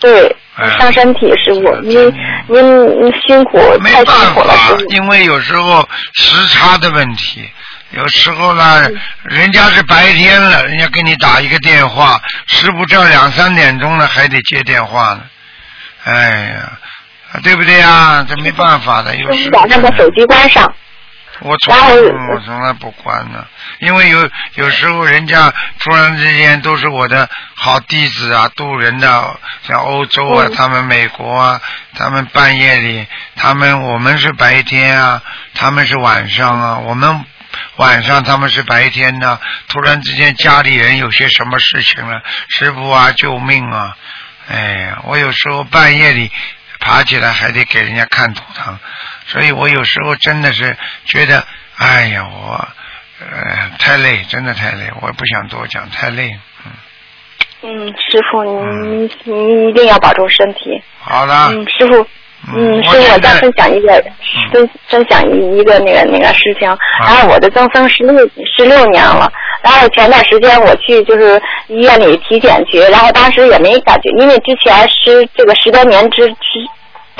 [0.00, 2.10] 对哎，伤身体，师傅，您
[2.48, 4.54] 您您辛苦，没太辛苦了。
[4.88, 7.46] 因为有时候时差的问题，
[7.90, 15.20] 有时候呢，嗯人家是白天了，人家给你打一个电话，师傅这两三点钟了还得接电话呢，
[16.04, 16.78] 哎呀，
[17.42, 18.24] 对不对呀？
[18.28, 20.72] 这没办法的，有师时傅把那个手机关上。
[21.42, 21.94] 我从来
[22.34, 23.46] 我从来不关呢，
[23.78, 31.58] 因为有有时候人家突然之间都是我的好弟子啊，渡人的，像欧洲啊，嗯他们美国啊，
[31.96, 35.22] 他们半夜里，他们我们是白天啊，
[35.54, 37.24] 他们是晚上啊，我们
[37.76, 39.38] 晚上，他们是白天呢。
[39.68, 43.96] 突然之间家里人有些什么事情了，师傅啊，救命啊！
[44.48, 46.30] 哎呀，我有时候半夜里
[46.78, 48.78] 爬起来还得给人家看图腾，
[49.26, 52.68] 所以我有时候真的是觉得，哎呀，我
[53.20, 56.38] 呃太累，真的太累，我不想多讲，太累。
[56.64, 56.72] 嗯，
[57.62, 60.82] 嗯，师傅，你你一定要保重身体。
[60.98, 61.50] 好了。
[61.52, 62.06] 嗯，师傅。
[62.48, 64.02] 嗯，师傅，我再分享一个
[64.52, 66.68] 分分享一一个那个那个事情。
[67.00, 68.16] 然后我的增生十六
[68.56, 69.30] 十六年了，
[69.62, 76.34] 然后前段时间我去就是医院里体检去，然后当时也没感觉，因为之前十这个十多年之之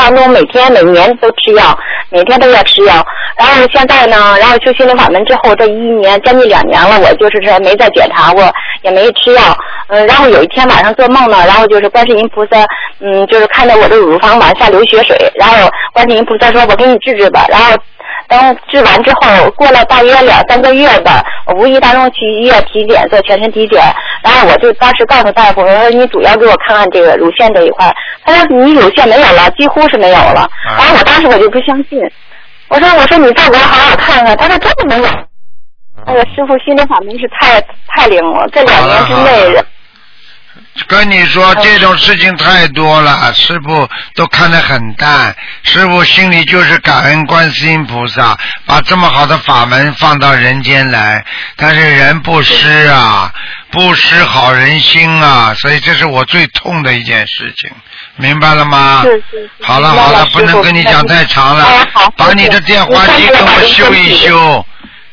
[0.00, 3.04] 当中每天每年都吃药，每天都要吃药。
[3.36, 8.50] 然后现在呢，然后修心灵法门之后，这一年将近两年了，我就是说没再检查过，
[8.82, 9.42] 也没吃药。
[9.88, 12.64] 嗯，然后有一天晚上做梦呢，然后就是观世音菩萨，
[13.00, 17.76] 嗯，就是看到我的乳房往下流血水，然后观世音菩萨说：“我给你治治吧。”然后
[18.30, 23.82] 等治完之后，过了大约两三个月吧，我无意当中去医院体检做全身体检，
[24.22, 27.92] 然后我就当时告诉大夫我说：“你主要给我看看这个乳腺这一块。”
[28.24, 31.98] 他说：“你乳腺没有了，几乎是没有了。”然后我当时我就不相信，
[32.68, 35.08] 我说：“我说你再给我好好看看。”他说：“真的没有。”
[36.06, 39.64] 那个师傅心灵法门是太太灵了，这两年之内。
[40.86, 45.34] 跟你说这种事情太多了，师傅都看得很淡。
[45.62, 48.36] 师傅心里就是感恩观世音菩萨，
[48.66, 51.24] 把这么好的法门放到人间来。
[51.56, 53.32] 但是人不施啊，
[53.70, 57.70] 不施好人心啊，所以这是我最痛的一件事情，
[58.16, 59.02] 明白了吗？
[59.02, 59.50] 是是。
[59.62, 61.66] 好了好了，不能跟你讲太长了，
[62.16, 64.64] 把你的电话机给我修一修。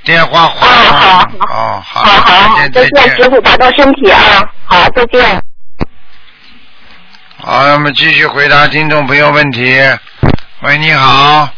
[0.04, 1.19] 电话换好
[1.50, 4.19] 哦，好，好好，再见，师傅，保重身体啊！
[4.69, 5.23] 好，再见。
[7.39, 9.63] 好，那么继续回答听众朋友问题。
[10.62, 11.49] 喂，你好。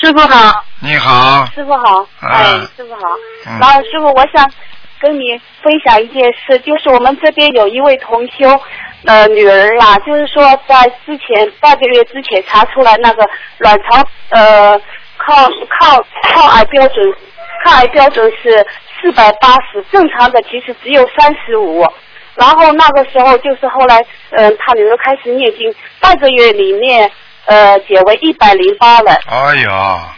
[0.00, 0.64] 师傅好。
[0.80, 1.46] 你好。
[1.54, 2.04] 师傅好。
[2.20, 3.00] 哎，师傅好。
[3.44, 4.50] 然后师傅，我想
[4.98, 8.60] 跟你分享一件事，就是我们这边有一位同修，
[9.04, 13.24] 呃，女儿呀，就是说在之前半个月之前查出来那个
[13.58, 14.76] 卵巢，呃，
[15.16, 17.14] 抗抗抗癌标准，
[17.64, 18.66] 抗癌标准是
[19.00, 21.86] 四百八十，正常的其实只有三十五。
[22.36, 27.10] 然后那个时候就是后来，嗯，他女儿开始念经，半个月里面，
[27.46, 29.12] 呃，减为一百零八了。
[29.26, 30.16] 哎呀！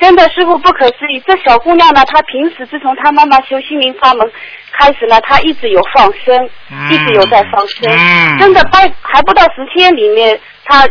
[0.00, 1.22] 真的，师傅不可思议。
[1.24, 4.28] 这小姑娘呢，她平时自从她妈妈修心灵法门
[4.72, 6.50] 开始呢，她一直有放生，
[6.90, 7.88] 一直有在放生。
[8.38, 10.84] 真的，半还不到十天里面，她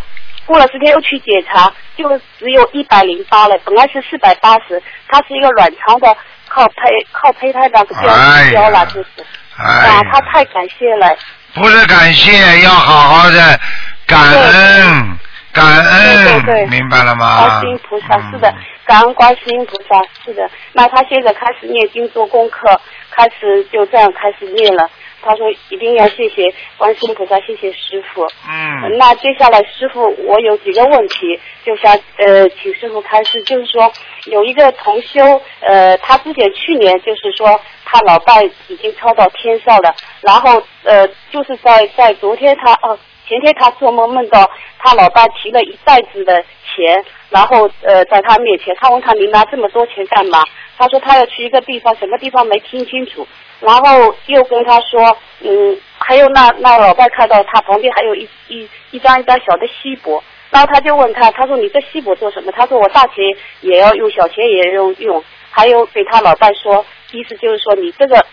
[0.45, 2.07] 过了十天又去检查，就
[2.39, 3.57] 只有一百零八了。
[3.65, 6.15] 本来是四百八十，她是一个卵巢的
[6.53, 8.13] 靠胚靠胚胎那个标
[8.51, 9.09] 标了，就是。
[9.57, 11.15] 啊，他太感谢了！
[11.53, 13.59] 不是感谢，要好好的
[14.07, 15.17] 感恩，
[15.53, 17.37] 感恩，对对对，明白了吗？
[17.37, 18.51] 观世音菩萨是的，
[18.85, 20.49] 感恩观世音菩萨是的。
[20.73, 24.89] 那他现在开始念经做功课，开始就这样开始念了。
[25.21, 28.23] 他说一定要谢谢观世音菩萨，谢谢师傅。
[28.47, 28.97] 嗯。
[28.97, 33.91] 那接下来师傅，我有几个问题，就想呃请师傅开示，就是说
[34.25, 37.59] 有一个同修，呃，他之前去年就是说。
[37.93, 50.43] 他老伴已经超到天上了，然后呃，就是在在昨天他哦前天他做梦梦到他老伴提了一袋子的钱，然后呃在他面前，他问他你拿这么多钱干嘛？
[50.77, 53.27] 他说他要去一个地方，什么地方没听清楚，
[53.59, 62.51] 然后又跟他说嗯，还有那那老伴看到他旁边还有一一一张一张小的锡箔，然后他就问他，他说你这锡箔做什么？
[62.51, 63.15] 他说我大钱
[63.61, 66.85] 也要用，小钱也要用，还有给他老伴说。
[67.13, 68.25] 意思就是说，你这个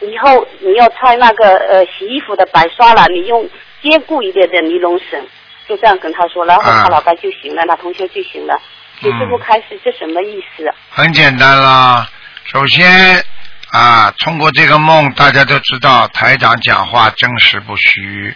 [0.00, 3.46] 以后你要穿那个呃洗衣服的白刷了，你用
[3.82, 5.22] 坚固一点的尼龙绳，
[5.70, 8.60] 就这样跟他说，然后他老伴就行了，那同学就行了。
[9.00, 10.68] 请师傅开始，这什么意思？
[10.90, 12.08] 很简单啦，
[12.52, 13.24] 首先
[13.70, 18.34] 啊，通过这个梦，大家都知道台长讲话真实不虚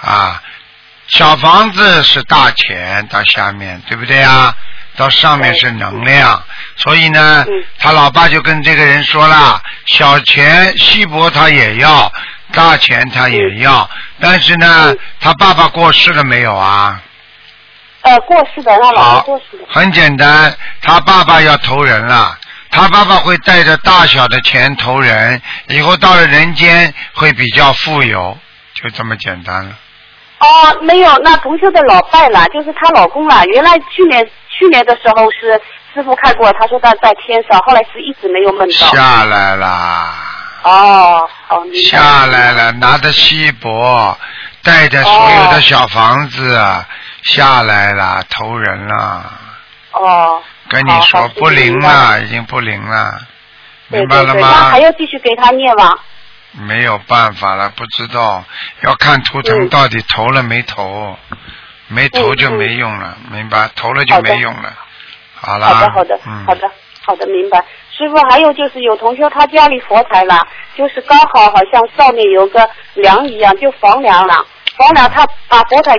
[0.00, 0.40] 啊。
[1.08, 4.54] 小房子是大钱到下面，对不对啊？
[4.96, 6.42] 到上面是能量，
[6.76, 7.44] 所以呢，
[7.78, 12.12] 他老爸就跟这个人说了：小钱稀薄他也要，
[12.52, 13.88] 大钱他也要。
[14.20, 17.02] 但是呢，他爸爸过世了没有啊？
[18.02, 19.64] 呃，过世的，他老爸过世的。
[19.68, 22.36] 很简单，他爸爸要投人了，
[22.70, 28.36] 他爸爸会带着大小的钱投人，以后到了人间会比较富有，
[28.74, 29.76] 就这么简单了。
[30.40, 33.44] 哦，没有，那同学的老伴了，就是她老公了。
[33.46, 34.28] 原来去年。
[34.50, 35.52] 去年的时候是
[35.94, 38.88] 师傅看过，他说他在天上，后来是一直没有梦到。
[38.88, 40.27] 下来啦。
[40.62, 44.16] 哦，哦，下来了，拿着锡箔，
[44.62, 46.84] 带着所有的小房子
[47.22, 49.32] 下来了，投人了。
[49.92, 50.42] 哦。
[50.68, 53.18] 跟你好好说不灵了，已经不灵了，
[53.88, 54.78] 明白了吗还？
[54.80, 55.94] 要继续给他念吗？
[56.52, 58.44] 没有办法了，不知道
[58.82, 61.16] 要看图腾嗯到底投了没投，
[61.86, 63.70] 没投就没用了，明白？
[63.76, 64.74] 投了就没用了。
[65.40, 65.66] 好了。
[65.68, 66.44] 好的，好的，嗯。
[66.46, 66.70] 好的，
[67.06, 67.64] 好的，明白。
[67.98, 70.38] 师傅，还有就是有同学他家里佛台了，
[70.76, 74.34] 就是刚好好像上面有个梁一样，就房梁了。
[74.76, 75.94] 房梁他把佛台，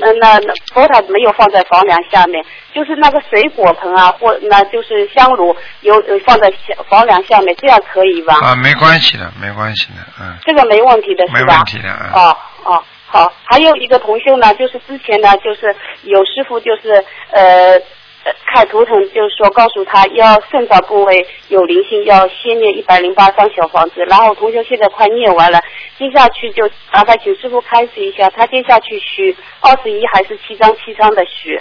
[0.00, 6.50] 呃，那那佛台没有放在房梁下面，就是那个水果盆啊，或那就是香炉有呃放在
[6.88, 8.34] 房梁下面，这样可以吧？
[8.42, 11.56] 啊，没关系的，没关系的，嗯，这个没问题的没是吧？
[11.56, 12.10] 问题的，嗯。
[12.14, 17.78] 哦哦，好，还有一个同修呢，就是之前呢，就是有师傅就是呃。
[18.24, 25.60] 呃看图腾就是说告诉他要肾脏部位有灵性，要先念一百零八张小房子，然后同学现在快念完了，
[25.98, 31.60] 接下去就麻烦请师傅开始一下，他接下去许二十一还是七张七张的许？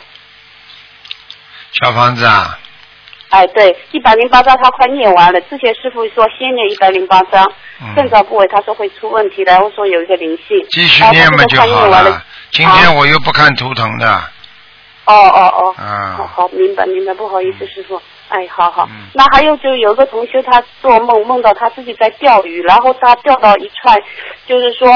[1.71, 2.59] 小房子啊，
[3.29, 7.49] 哎，对，一百零八张他快念完了，之前师傅说先念一百零八张，
[7.81, 7.93] 嗯。
[7.95, 12.21] 肾脏部位他说会出问题，然后说有一个灵性，继续念嘛就念完了。
[12.51, 14.23] 今天我又不看图腾的，
[15.05, 16.15] 哦哦哦，啊。
[16.17, 18.87] 好好明白明白，不好意思师傅，哎，好好。
[18.91, 19.07] 嗯。
[19.13, 23.97] 那还有就有个同学他做梦梦到他自己在钓鱼，然后他钓到一串，
[24.45, 24.87] 就是说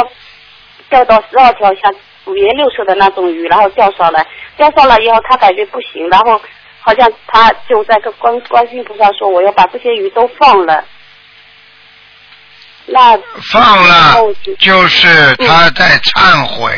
[0.89, 1.93] 钓到十二条像
[2.25, 4.25] 五颜六色的那种鱼，然后钓上来，
[4.57, 6.39] 钓上来以后他感觉不行，然后
[6.79, 10.85] 好像他就在跟观观世音菩萨说我要把这些鱼都放了。
[12.87, 13.17] 那
[13.51, 14.13] 放了
[14.43, 16.71] 就就是他在忏悔，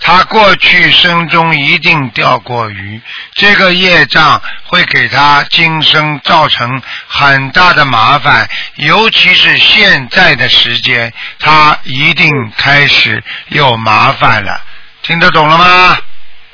[0.00, 3.00] 他过去生中一定钓过鱼，
[3.34, 14.60] 这个业障会给他今生造成很大的麻烦，尤其是现在的时间，他一定开始有麻烦了，
[15.02, 15.98] 听得懂了吗？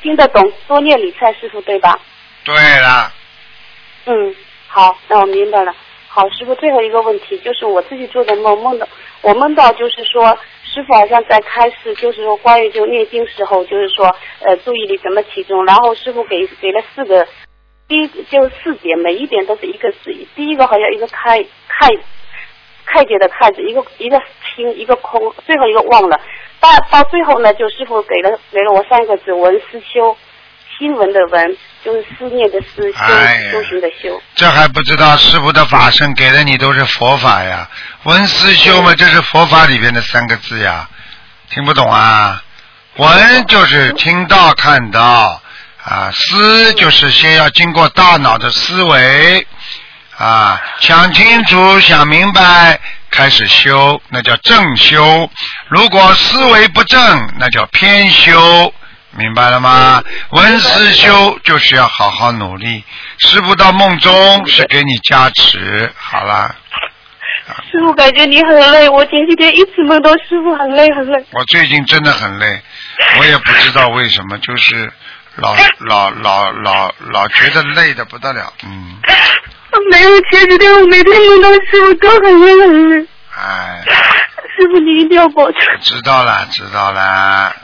[0.01, 1.97] 听得懂，多念李蔡师傅对吧？
[2.43, 3.11] 对了，
[4.05, 4.35] 嗯，
[4.67, 5.73] 好，那我明白了。
[6.07, 8.87] 好，师傅，最后一个问题就是我自己做的梦，梦到
[9.21, 10.37] 我梦到就是说，
[10.77, 17.27] 师傅好像在开示，就是说关于就念经时候，就是说呃注意力怎么集中，然后师傅给给了四个，
[17.87, 21.87] 第一就是四点，每一点都是一个字，第一个好像一个开开
[22.85, 24.21] 开解的开字，一个一个
[24.55, 26.21] 清一个空，最后一个忘了，
[26.59, 30.15] 到到最后呢，就师傅给了给了我三个字文思修。
[30.79, 34.21] 新闻的闻就是思念的思，修、哎修行的修。
[34.35, 37.67] 这还不知道师傅的法身给的你都是佛法呀，
[38.03, 40.87] 闻思修嘛，这是佛法里边的三个字呀，
[41.49, 42.43] 听不懂啊？
[42.97, 45.41] 闻就是听到看到
[45.83, 49.47] 啊，思就是先要经过大脑的思维
[50.17, 55.27] 啊，想清楚想明白，开始修，那叫正修。
[55.69, 58.71] 如果思维不正，那叫偏修。
[59.11, 60.03] 明白了吗？
[60.31, 62.83] 文思修就是要好好努力。
[63.19, 66.55] 师傅到梦中是给你加持，好了。
[67.71, 71.25] 师傅感觉你很累，我前几天一直梦到师傅很累很累。
[71.31, 72.61] 我最近真的很累，
[73.19, 74.91] 我也不知道为什么，就是
[75.35, 78.97] 老老老老老觉得累的不得了，嗯，
[79.91, 83.07] 没有前几天我每天梦到师傅都很累很累。
[83.37, 87.55] 哎，师傅你一定要保重，知道了知道了，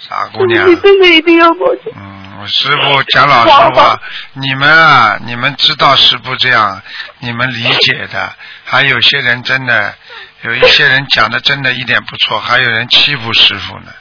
[0.00, 1.92] 傻姑娘，你真的一定要保重。
[1.96, 3.98] 嗯，我师傅讲老实话，
[4.34, 6.82] 你们啊，你们知道师傅这样，
[7.20, 8.32] 你们理解的，
[8.64, 9.94] 还有些人真的，
[10.42, 13.92] 有一些人讲的真的一点不错，还有人欺负师傅呢，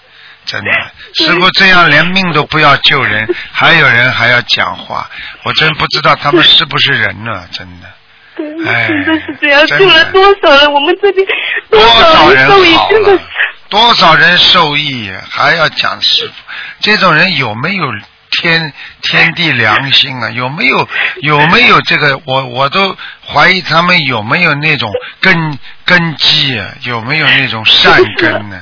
[0.46, 0.72] 真的，
[1.14, 5.10] 师傅这样连命都不要救人， 还有人还要讲话，
[5.44, 7.88] 我真不知道他们是不是人呢，真的。
[8.36, 10.74] 对，哎真的是这样，救了多少人？
[10.74, 11.26] 我们这边
[11.70, 13.24] 多少少人受益好了真的是。，
[13.74, 16.34] 多少人受益，还要讲师傅，
[16.80, 17.92] 这种人有没有
[18.30, 20.30] 天天地良心啊？
[20.30, 20.88] 有没有
[21.24, 22.22] 有没有这个？
[22.24, 26.70] 我我都怀疑他们有没有那种根根基啊？
[26.84, 28.62] 有没有那种善根呢、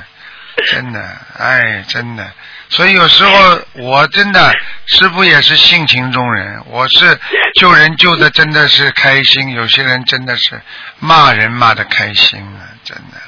[0.70, 1.06] 真的，
[1.38, 2.32] 哎，真的。
[2.70, 4.50] 所以有时候我真的
[4.86, 7.20] 师傅也是性情中人，我是
[7.60, 10.62] 救人救的真的是开心，有些人真的是
[11.00, 13.18] 骂人骂的开心啊，真的。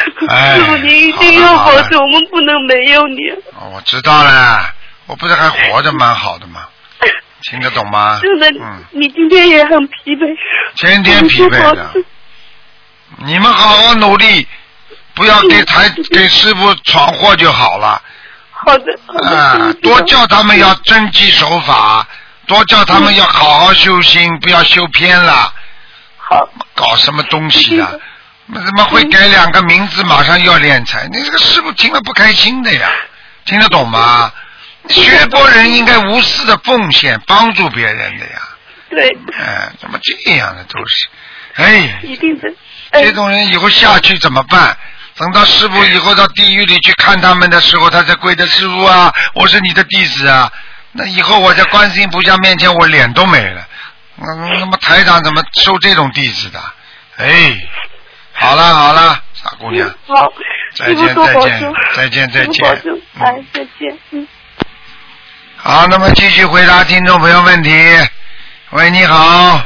[0.28, 3.20] 哎师傅，你一定要保重，我们不能没有你。
[3.58, 4.74] 哦我知道了，
[5.06, 6.60] 我不是还活着蛮好的吗？
[7.42, 8.18] 听得懂吗？
[8.22, 10.26] 真的，嗯，你今天也很疲惫。
[10.76, 11.90] 天天疲惫的。
[13.18, 14.46] 你们好好努力，
[15.14, 18.02] 不要给台给师傅闯祸就好了。
[18.50, 19.28] 好的。
[19.28, 22.06] 啊多叫他们要遵纪守法，
[22.46, 25.52] 多叫他们要好好修心，不要修偏了。
[26.18, 27.92] 好，搞什么东西啊？
[28.46, 31.06] 那怎么会改两个名字，马上要敛财？
[31.08, 32.88] 你这个师傅听了不开心的呀，
[33.44, 34.32] 听得懂吗？
[34.88, 38.40] 学佛人应该无私的奉献，帮助别人的呀。
[38.88, 41.08] 对，哎，怎么这样的都是？
[41.54, 42.56] 哎，一定是。
[42.90, 44.76] 哎这种人以后下去怎么办？
[45.16, 50.52] 等到师傅以后到地狱里去看他们的时候，他才跪的师傅啊，我是你的弟子啊。
[50.92, 53.66] 那以后我在观世音菩萨面前，我脸都没了。
[54.18, 56.62] 嗯，那么台长怎么收这种弟子的？
[57.16, 57.58] 哎，
[58.38, 60.32] 好了好了，傻姑娘，好，
[60.76, 62.64] 再见师傅再见，再见再见
[63.52, 64.28] 再见，嗯。
[65.56, 67.70] 好，那么继续回答听众朋友问题。
[68.70, 69.60] 喂，你好，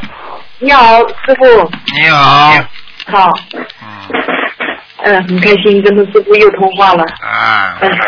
[0.61, 1.71] 你好，师傅。
[1.95, 2.53] 你好，
[3.07, 3.33] 好。
[3.83, 3.89] 嗯
[5.03, 7.03] 嗯、很开心跟着师傅又通话了。
[7.21, 7.99] 啊，嗯、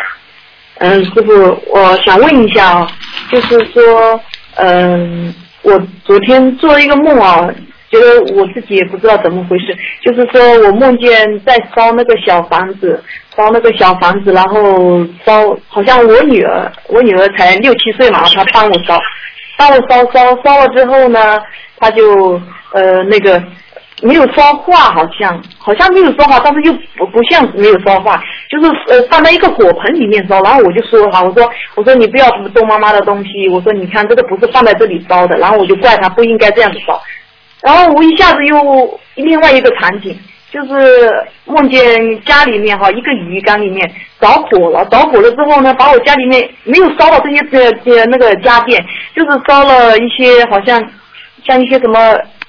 [0.78, 2.92] 嗯、师傅，我想问一下啊，
[3.30, 4.20] 就是说，
[4.56, 7.48] 嗯、我昨天做了一个梦啊，
[7.92, 13.00] 觉得我自己也不知道怎么回事，就是说我梦见在烧那个小房子，
[13.36, 18.98] 烧那个小房子，然后烧，好像我女儿，我女儿才六七岁嘛，她帮我烧，
[19.58, 21.38] 帮我烧烧烧了之后呢，
[21.78, 22.40] 她就
[22.72, 23.40] 呃那个。
[24.04, 28.20] 没有烧化，好像好像没有烧化，但是又不不像没有烧化，
[28.50, 30.42] 就是呃放在一个火盆里面烧。
[30.42, 37.00] 然后我就说哈，我说我说你不要动妈妈的东西，我说你看这个不是放在这里烧的，然后我就怪她不应该这样子烧。
[37.62, 40.18] 然后我一下子又另外一个场景，
[40.52, 41.10] 就是
[41.44, 43.88] 梦见家里面哈一个鱼缸里面
[44.20, 48.84] 着火了，着火了之后呢，把我家里面没有烧到这些呃呃那个家电，
[49.14, 50.82] 就是烧了一些好像
[51.46, 51.98] 像一些什么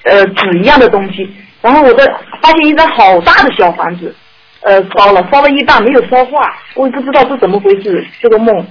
[0.02, 1.32] 呃纸一样的东西。
[1.62, 2.04] 然后我的
[2.42, 4.14] 发现一张好大的小房子，
[4.60, 8.66] 呃，烧了，烧了一半没有烧化，我也不知道是怎么回事，这个梦。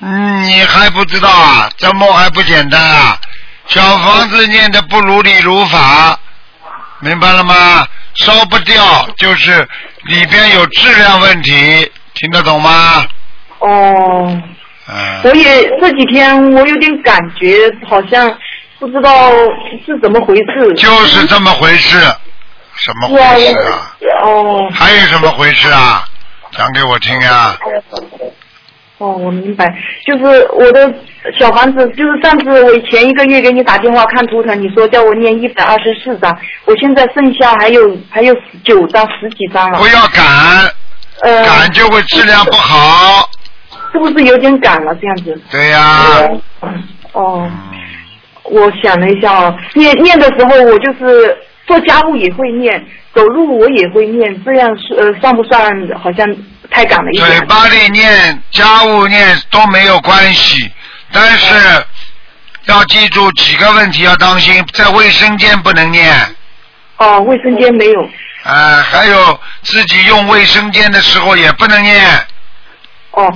[0.00, 1.68] 嗯，你还不知道啊？
[1.76, 3.18] 这梦还不简单啊！
[3.68, 6.18] 小房子念的不如理如法，
[7.00, 7.86] 明白了吗？
[8.14, 9.66] 烧不掉，就是
[10.04, 13.04] 里边有质量问题，听得懂吗？
[13.60, 14.42] 哦，
[14.88, 18.36] 嗯，我也这几天我有点感觉，好像
[18.78, 19.30] 不知道
[19.86, 20.74] 是怎么回事。
[20.74, 22.00] 就是这么回事，
[22.74, 23.16] 什么回
[23.46, 23.94] 事啊？
[24.24, 26.04] 哦还有什么回事啊？
[26.52, 27.56] 讲给我听啊！
[28.98, 29.72] 哦，我明白，
[30.04, 30.92] 就是我的
[31.38, 38.34] 小房子，就是上次我前一个月给你打电话看图腾，你说叫我念一百二十四张，我现在剩下还有还有
[38.64, 39.86] 九张十几张了不。
[39.86, 40.24] 要赶，
[41.22, 43.28] 呃，赶就会质量不好。
[43.92, 45.40] 是不是有点赶了这样子？
[45.50, 46.28] 对呀、
[46.62, 46.82] 嗯
[47.12, 47.78] 哦，嗯，
[48.44, 51.36] 我想了一下哦，念念的时候我就是
[51.66, 52.84] 做家务也会念，
[53.14, 56.26] 走路我也会念，这样是呃算不算好像
[56.70, 57.26] 太赶了一点？
[57.28, 60.70] 嘴巴里念、家务念都没有关系，
[61.12, 61.54] 但是
[62.66, 66.14] 要记住几个问题要当心，在卫生间不能念，
[66.98, 68.08] 哦，卫生间没有。
[68.44, 72.00] 啊，还有自己用卫生间的时候也不能念，
[73.10, 73.32] 哦，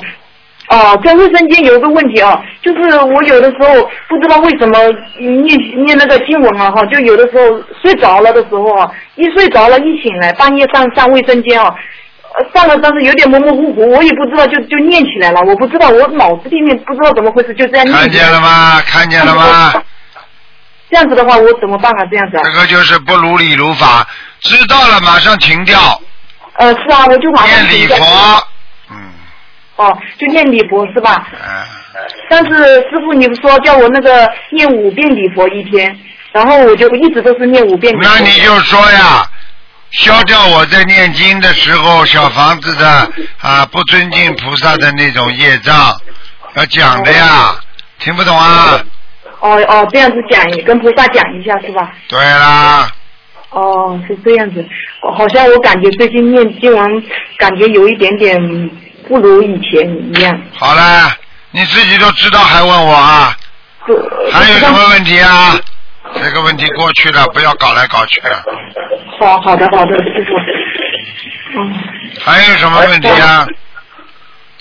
[0.69, 4.79] 哦，在卫生间有一个问题啊，就是我有的时候不知道为什么
[5.19, 11.75] 念念那个经文啊哈，就有的时候睡着了的时候啊，一睡着了，一醒来半夜上上卫生间啊，呃
[12.55, 18.41] 上了但是有点模模糊糊，我也不知道就就念起来了，我不知道我脑子里面不知道怎么回事，就这样念看见了？
[18.41, 18.81] 吗？
[18.87, 19.73] 看见了吗？
[20.91, 22.05] 这样子的话，我怎么办啊？
[22.11, 22.51] 这样子啊这？
[22.53, 24.07] 个就是不如理如法，
[24.41, 25.79] 知道了马上停掉，
[26.59, 28.05] 呃，是啊，我就马上念礼佛，
[28.91, 28.97] 嗯，
[29.77, 31.27] 哦，就念礼佛是吧？
[31.33, 31.65] 嗯，
[32.29, 32.55] 但是
[32.91, 35.99] 师傅，你不说叫我那个念五遍礼佛一天，
[36.33, 38.11] 然后我就一直都是念五遍礼佛。
[38.11, 39.25] 那你就说呀，
[39.93, 45.95] 消掉我在念经的时候小房子的啊不尊敬菩萨的那种业障，
[46.55, 47.55] 要讲的呀，
[47.99, 48.81] 听不懂啊？
[49.41, 51.93] 哦哦，这样子讲，跟菩萨讲一下是吧？
[52.09, 52.89] 对啦，
[53.51, 54.65] 哦，是这样子。
[55.03, 57.05] 哦好像我感觉最近念经文，
[57.37, 58.39] 感觉有一点点
[59.09, 60.41] 不如以前一样。
[60.55, 61.13] 好了，
[61.51, 63.37] 你自己都知道还问我啊？
[64.33, 65.59] 还有什么问题啊？
[66.15, 68.43] 这个问题过去了，不要搞来搞去了。
[69.19, 70.35] 好好的好的，师傅。
[71.55, 71.75] 嗯
[72.25, 73.47] 还有什么问题啊？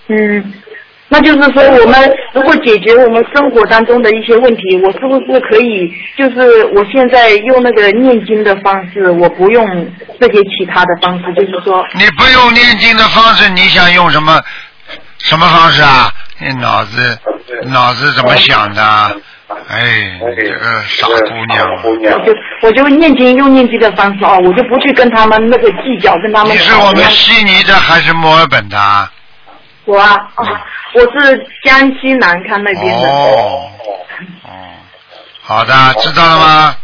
[0.07, 0.53] 嗯，
[1.09, 9.65] 那就是说，我们如果解决我们生活当中的一些问题，我是不是可以，就是我现在用那个念经的方式，我不用
[10.19, 14.41] 这些其他的方式，就是说，你不用念经的方式，你想用什么
[15.19, 16.11] 什么方式啊？
[16.39, 17.19] 你脑子
[17.67, 18.81] 脑子怎么想的？
[19.67, 21.95] 哎，你这个傻姑娘啊，我
[22.25, 29.11] 就我就念经用念经的方式哦，我就不去跟他们那个计较，跟他们你是我们悉尼的还是墨尔本的啊？
[29.85, 30.45] 我啊，哦
[30.93, 33.07] 我是江西南康那边的。
[33.07, 33.69] 哦，
[34.43, 34.51] 哦，
[35.41, 36.75] 好的，知道了吗？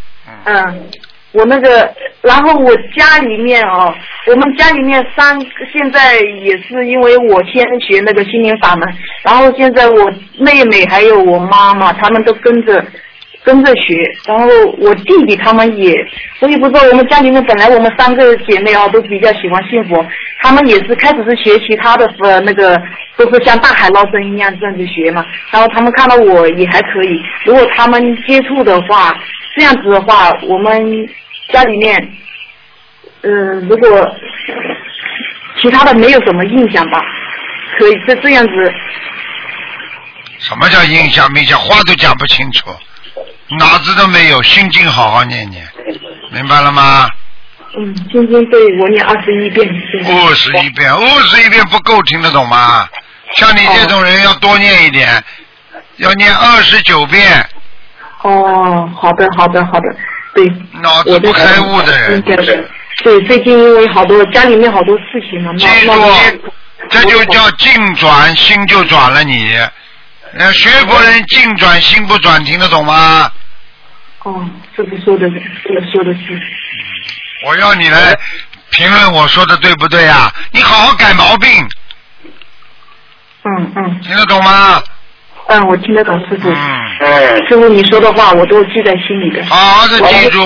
[0.45, 0.89] 嗯，
[1.37, 3.93] 我那个然后我家里面哦，
[4.25, 5.39] 我们家里面三
[5.71, 8.89] 现在也是因为我先学那个心灵法门，
[9.23, 12.83] 然后现在我妹妹还有我妈妈他们都跟着
[13.43, 14.47] 跟着学，然后
[14.79, 15.93] 我弟弟他们也，
[16.39, 20.03] 所以不知道我们家里面本来我们三个姐妹啊都比较喜欢信佛，
[20.41, 22.81] 他们也是开始是学其他的呃那个
[23.15, 29.15] 都是像大海捞针一样这样子学嘛，然后他们看到我也还可以，如果他们接触的话，
[29.55, 31.07] 这样子的话，我们
[31.53, 32.17] 家里面，
[33.21, 33.89] 嗯、如果
[35.61, 37.01] 其他的没有什么印象吧，
[37.77, 38.73] 可以这这样子，
[40.39, 41.59] 什么叫印象没讲？
[41.59, 42.69] 话都讲不清楚，
[43.59, 45.67] 脑子都没有，心经好好念念，
[46.31, 47.09] 明白了吗？
[47.77, 49.67] 嗯，心经对我念二十一遍，
[50.05, 52.87] 二十一遍，二十一遍不够，听得懂吗？
[53.35, 55.23] 像你这种人要多念一点，
[55.97, 57.45] 要念二十九遍。
[58.21, 59.95] 哦，好的，好的，好的，
[60.37, 60.53] 对。
[60.81, 62.21] 脑子不开悟的人。
[63.03, 65.91] 对，最近因为好多家里面好多事情嘛，记住，
[66.89, 69.55] 这就叫境转，心就转了你。
[70.37, 73.31] 呃，学佛人境转心不转，听得懂吗？
[74.23, 75.27] 哦，这个说的，
[75.63, 76.39] 这个说的是，
[77.45, 78.15] 我要你来
[78.69, 80.31] 评论我说的对不对啊？
[80.51, 81.49] 你好好改毛病，
[83.43, 84.83] 嗯嗯听得懂吗？
[85.47, 86.49] 嗯，我听得懂师傅。
[86.49, 89.45] 嗯，师傅你说的话我都记在心里的。
[89.45, 90.45] 好好的记住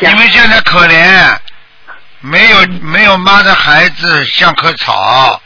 [0.00, 1.36] 你们现在可怜，
[2.20, 5.40] 没有没有妈的孩子像棵草，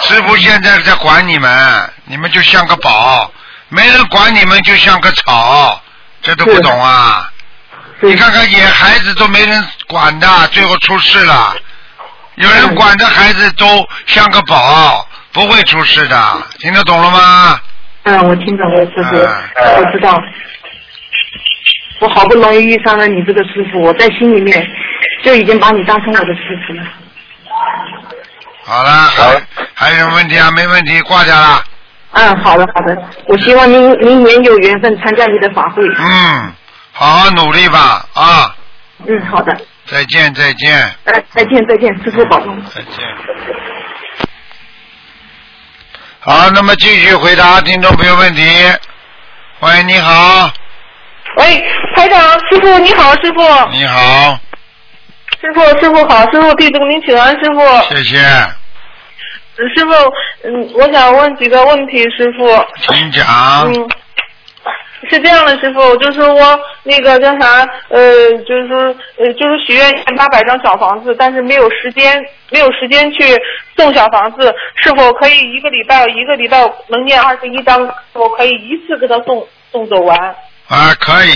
[0.00, 3.32] 师傅现在在管你们，你们就像个宝，
[3.70, 5.80] 没人管你们就像个草，
[6.22, 7.30] 这都不懂啊！
[8.00, 11.56] 你看看野孩子都没人管的，最后出事了。
[12.34, 17.58] 有人管的孩子都像个宝，不会出事的，听得懂了吗？
[18.06, 20.16] 嗯，我听懂了，师傅，嗯我知道。
[21.98, 24.64] 我好不容易遇上了你这个师傅，我在心里面
[25.22, 26.82] 就已经把你当成我的师傅了。
[28.64, 29.42] 好了，还
[29.74, 30.50] 还有什么问题啊？
[30.54, 31.64] 没问题，挂掉了。
[32.12, 32.96] 嗯，好的好的，
[33.26, 35.82] 我希望您明年有缘分参加你的法会。
[35.98, 36.52] 嗯，
[36.92, 38.54] 好好努力吧啊！
[39.06, 42.56] 嗯，好的，再见再见呃，再见再见，师傅保重。
[42.66, 43.75] 再见。
[46.28, 48.42] 好，那么继续回答听众朋友问题。
[49.60, 50.50] 喂，你好，
[51.36, 51.64] 喂，
[51.94, 52.20] 台长，
[52.50, 54.36] 师傅你好，师傅，你好，
[55.40, 58.16] 师傅，师傅好，师傅弟子给您请安，师傅，谢谢，
[59.76, 59.92] 师傅，
[60.42, 63.24] 嗯，我想问几个问题，师傅，请讲。
[63.72, 63.88] 嗯，
[65.10, 68.78] 是这样的，师傅，就是我那个叫啥，呃，就是说，
[69.18, 72.20] 呃，就是许愿念八百张小房子，但是没有时间，
[72.50, 73.24] 没有时间去
[73.76, 77.78] 送小房子，是否可以一个礼拜一个礼拜能念二十一张，
[78.14, 80.18] 我可以一次给他送送走完？
[80.68, 81.32] 啊，可以。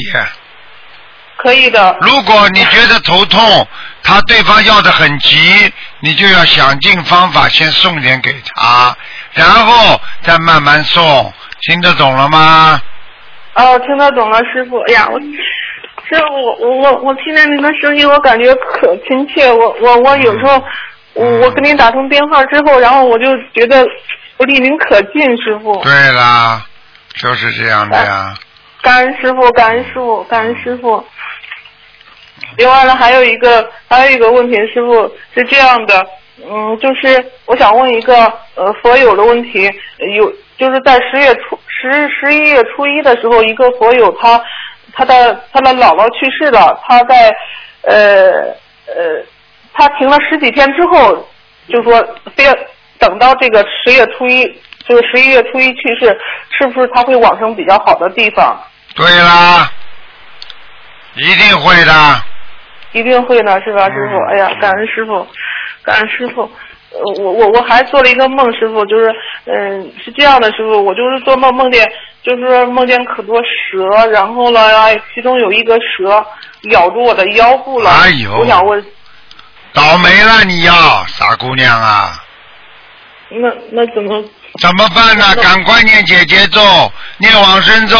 [1.36, 1.96] 可以的。
[2.02, 3.66] 如果你觉得头痛，
[4.02, 8.94] 他对方要的很急，你就要想尽方法先送点给他，
[9.32, 11.32] 然后再慢慢送，
[11.62, 12.78] 听得懂了吗？
[13.60, 14.78] 哦，听得懂了，师傅。
[14.80, 19.52] 哎呀，我师傅，我我我我听见您的声音，我感觉可亲切。
[19.52, 20.62] 我我我有时候，
[21.14, 23.86] 我我跟您打通电话之后，然后我就觉得
[24.38, 25.76] 我离您可近，师傅。
[25.82, 26.64] 对啦，
[27.14, 28.34] 就是这样的呀。
[28.82, 31.04] 感恩师傅，感恩师傅，感恩师傅。
[32.56, 36.06] 另外呢，还有一个还有一个问题，师傅是这样的，
[36.44, 39.70] 嗯，就是我想问一个呃佛友的问题，
[40.16, 44.38] 有就是在十月初十十一月初一的时候，一个佛友他
[44.92, 47.34] 他的他的姥姥去世了，他在
[47.80, 48.28] 呃
[48.86, 49.24] 呃
[49.72, 51.26] 他停了十几天之后，
[51.66, 52.06] 就说
[52.36, 52.54] 非要
[52.98, 54.44] 等到这个十月初一，
[54.86, 56.14] 就是十一月初一去世，
[56.50, 58.62] 是不是他会往生比较好的地方？
[58.94, 59.72] 对啦，
[61.14, 61.92] 一定会的。
[62.92, 64.30] 一定会的，是吧，师傅？
[64.30, 65.26] 哎呀，感恩师傅，
[65.82, 66.50] 感恩师傅。
[66.92, 69.12] 呃，我我我还做了一个梦，师傅，就是
[69.46, 71.86] 嗯，是这样的，师傅，我就是做梦梦见，
[72.22, 74.60] 就是梦见可多蛇，然后呢，
[75.14, 76.24] 其中有一个蛇
[76.70, 77.90] 咬住我的腰部了。
[77.90, 78.84] 哎呦我想问，
[79.72, 80.72] 倒霉了你要
[81.06, 82.12] 傻姑娘啊！
[83.30, 84.24] 那那怎么？
[84.60, 85.36] 怎么办呢？
[85.36, 86.60] 赶快念姐姐咒，
[87.18, 87.96] 念往生咒，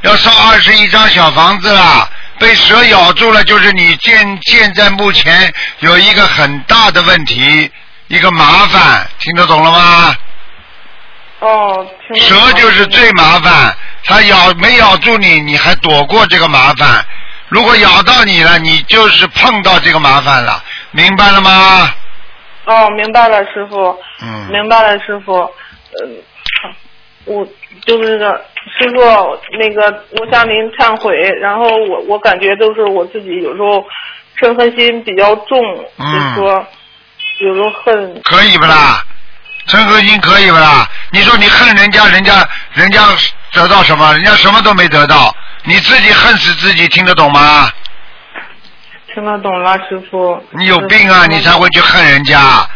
[0.00, 2.10] 要烧二十一张小房子了。
[2.40, 5.32] 被蛇咬住了，就是你现现在目前
[5.78, 7.70] 有一个很大的问题，
[8.12, 10.14] 一个麻烦，听得懂了吗？
[11.40, 17.02] 哦，听蛇就是最麻烦，它咬没咬住你，你还躲过这个麻烦。
[17.48, 21.90] 如果咬到你了，你就是碰到这个麻烦了，明白了吗？
[22.66, 23.98] 哦，明白了，师傅。
[24.20, 24.46] 嗯。
[24.50, 25.50] 明白了，师傅。
[26.04, 26.22] 嗯，
[27.24, 27.46] 我
[27.86, 28.44] 就是个
[28.78, 29.00] 师傅，
[29.58, 33.82] 那个我向您忏悔，然后我我感觉都是我自己有时候
[34.38, 35.58] 嗔恨心比较重，
[35.96, 36.66] 嗯就是说
[37.38, 38.20] 有时候恨。
[38.24, 39.02] 可以不啦？
[39.68, 40.88] 嗔恨心可以不啦？
[41.10, 43.00] 你说你恨人家，人家人家
[43.52, 44.12] 得到什么？
[44.14, 47.70] 人家什么都没得到，你自己恨死自己，听得懂吗？
[49.14, 50.44] 听得懂啦，师傅。
[50.50, 52.66] 你有病啊，你才会去恨人家。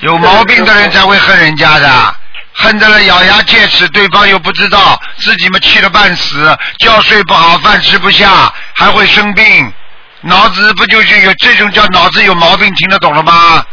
[0.00, 2.14] 有毛病的人才会恨人家的，
[2.52, 9.72] 恨得了咬牙切齿，对方又不知道，自己嘛气得半死，觉睡不好，饭吃不下，还会生病，
[10.22, 12.72] 脑子不就是有这种叫脑子有毛病？
[12.74, 13.64] 听得懂了吗？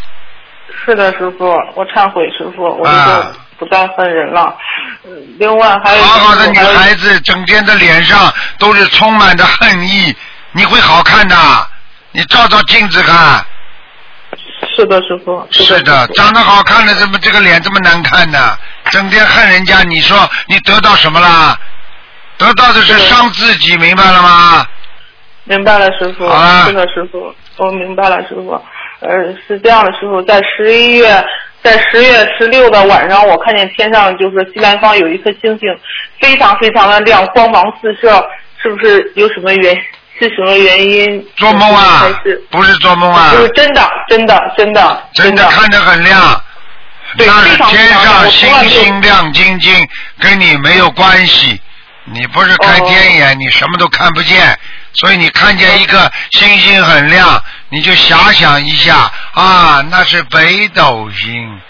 [0.86, 3.24] 是的，师傅，我忏悔，师傅，我以啊后
[3.60, 4.56] 不再恨人了。
[5.06, 10.16] 嗯另外还有，好好的女孩子，整天的脸上都是充满着恨意，
[10.52, 11.36] 你会好看的。
[12.12, 13.44] 你照照镜子看，
[14.76, 15.48] 是的，师傅。
[15.52, 18.58] 是的，长得好看的怎么这个脸这么难看呢？
[18.92, 21.58] 整天恨人家，你说你得到什么了？
[22.38, 24.66] 得到的是伤自己，明白了吗？
[25.46, 26.28] 明白了，师傅。
[26.28, 28.52] 好了是的，师傅，我明白了，师傅。
[29.02, 29.10] 呃，
[29.48, 31.26] 是这样的，师傅，在十一月，
[31.62, 35.68] 在十月十六的晚上，我看见天上就是西南方有一颗星星，
[36.22, 38.26] 非常非常的亮，光芒四射，
[38.62, 39.76] 是不是有什么原
[40.20, 41.28] 是什么原因？
[41.36, 42.42] 做梦啊还是？
[42.50, 46.42] 不是做梦啊，就是真的，真的，真的，真的看着很亮。
[47.18, 49.88] 对那是天上星星亮晶晶，
[50.20, 51.60] 跟你没有关系。
[52.06, 54.58] 你不是开天眼，你什么都看不见，
[54.96, 61.62] 所以你看见一个星星很亮，你就遐想一下啊，那是北斗星，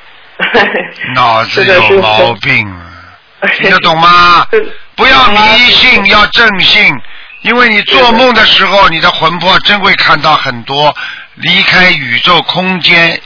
[1.16, 2.68] 脑子有毛病。
[2.70, 4.46] 啊，听得懂吗？
[4.96, 5.40] 不要迷
[5.72, 6.94] 信，要正信，
[7.42, 10.96] 因为你做梦的时候，你的魂魄真会看到很多
[11.36, 13.20] 离开宇宙空间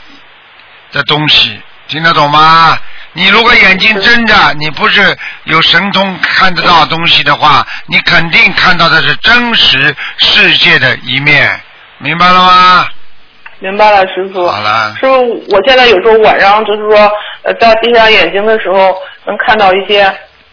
[0.91, 2.77] 的东西，听得懂吗？
[3.17, 11.59] 你如果眼睛睁着，你不是有神通看得到东西的话，你肯定看到的是真实世界的一面，
[11.97, 12.87] 明白了吗？
[13.57, 14.47] 明白了，师傅。
[14.47, 17.11] 好了，师傅，我现在有时候晚上就是说，
[17.41, 18.95] 呃，在闭上眼睛的时候，
[19.25, 20.05] 能看到一些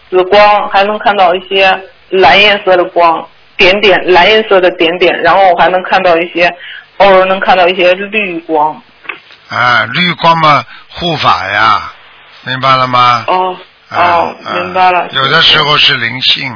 [0.08, 1.70] 紫光，还能看到一些
[2.08, 6.50] 蓝颜色的光点点，蓝颜色的点点，然后我还能看到一些，
[6.96, 8.80] 偶尔能看到一些绿光。
[9.50, 11.92] 啊，绿光嘛护法呀，
[12.44, 13.24] 明白了吗？
[13.28, 13.56] 哦
[13.88, 15.08] 啊哦，啊明白了。
[15.12, 16.52] 有的时候是灵性，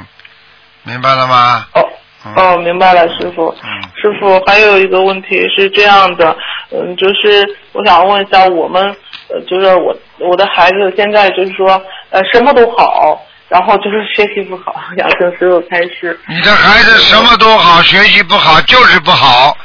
[0.83, 1.67] 明白了吗？
[1.75, 1.83] 哦
[2.27, 3.55] 嗯哦，明白了，师傅。
[3.63, 3.69] 嗯
[4.01, 6.37] 师傅，还有一个问题是这样的，
[6.71, 8.81] 嗯，就是我想问一下，我们
[9.29, 11.81] 呃，就是我我的孩子现在就是说
[12.11, 16.19] 呃什么都好，然后就是学习不好， 想跟师傅开始。
[16.29, 19.57] 你的孩子什么都好，学习不好就是不好。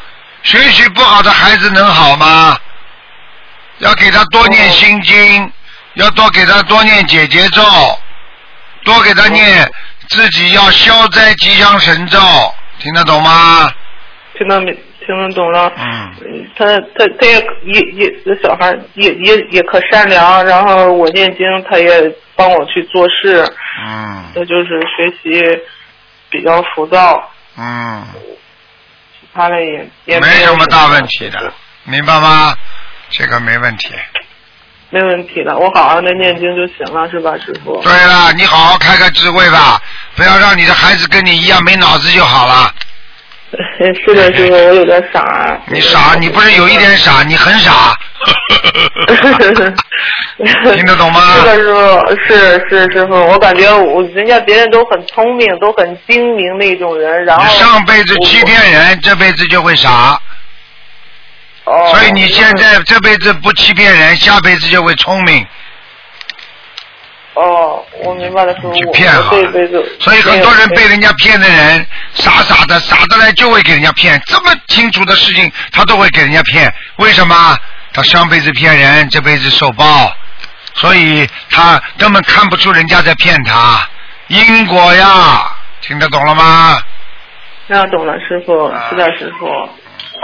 [0.41, 2.57] 学习不好的孩子能好吗？
[3.79, 5.51] 要给他多念心经，
[5.95, 7.61] 要多给他多念解结咒，
[8.83, 9.71] 多给他念
[10.09, 12.19] 自己要消灾吉祥神咒，
[12.79, 13.71] 听得懂吗？
[14.37, 14.75] 听得明
[15.05, 15.71] 听得懂了。
[15.77, 17.35] 嗯，嗯他他他也
[17.65, 23.43] 也也这小孩也也也可善良，然后我念经，他也帮我去做事，
[23.85, 25.61] 嗯他就是学习
[26.31, 28.03] 比较浮躁，嗯，
[29.21, 32.55] 其他的也也没什么大问题的，明白吗？
[33.11, 33.93] 这个没问题。
[34.93, 37.81] 没问题的，我好好的念经就行了，是吧，师傅？
[37.81, 39.81] 对了，你好好开开智慧吧，
[40.15, 42.71] 不要让你的孩子跟你一样没脑子就好了。
[44.05, 45.59] 是的，师傅，我有点傻。
[45.67, 47.95] 你傻，你不是有一点傻， 你很傻。
[50.75, 60.19] 听得懂吗是的，师傅，是是师傅，我感觉我人家别人都很聪明，都很精明那种人，然后你上辈子欺骗人，这辈子就会傻。
[61.65, 65.45] 哦，所以你现在这辈子不欺骗人，下辈子就会聪明。
[67.35, 74.21] 哦，我明白了，师傅，去骗我好了这辈子所以很多人被人家骗的人，傻傻的，傻的来就会给人家骗。
[74.25, 76.71] 这么清楚的事情，他都会给人家骗。
[76.97, 77.57] 为什么？
[77.93, 80.11] 他上辈子骗人，这辈子受报，
[80.73, 83.87] 所以他根本看不出人家在骗他。
[84.27, 86.77] 因果呀，听得懂了吗？
[87.67, 89.47] 那懂了，师傅，啊是的，师傅，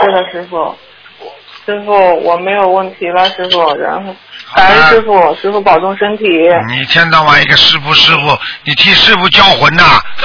[0.00, 0.78] 是的，师傅，
[1.66, 1.92] 师傅，
[2.22, 4.14] 我没有问题了，师傅，然后
[4.54, 6.24] 感恩师傅，师傅保重身体。
[6.68, 9.82] 你一天到晚一个师傅师傅，你替师傅叫魂呐、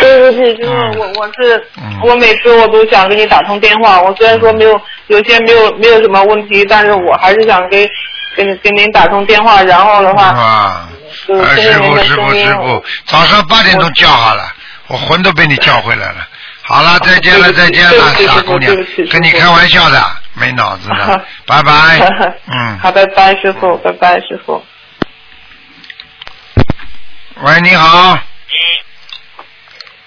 [0.00, 7.88] 对不起， 师傅，嗯我我是嗯我每次我都想给你打通电话，我虽然说没有有些没有没有什么问题，但是我还是想给
[8.36, 14.42] 给给您打通电话，然后的话，啊，师傅师傅师傅，早上八点钟叫好了，
[14.88, 16.26] 我魂都被你叫回来了。
[16.68, 18.76] 好了，再见了，再见了傻姑娘
[19.10, 21.98] 跟你开玩笑的，没脑子的，拜拜。
[22.46, 24.62] 嗯，好，拜拜，师傅，拜拜，师傅。
[27.36, 28.18] 喂，你好。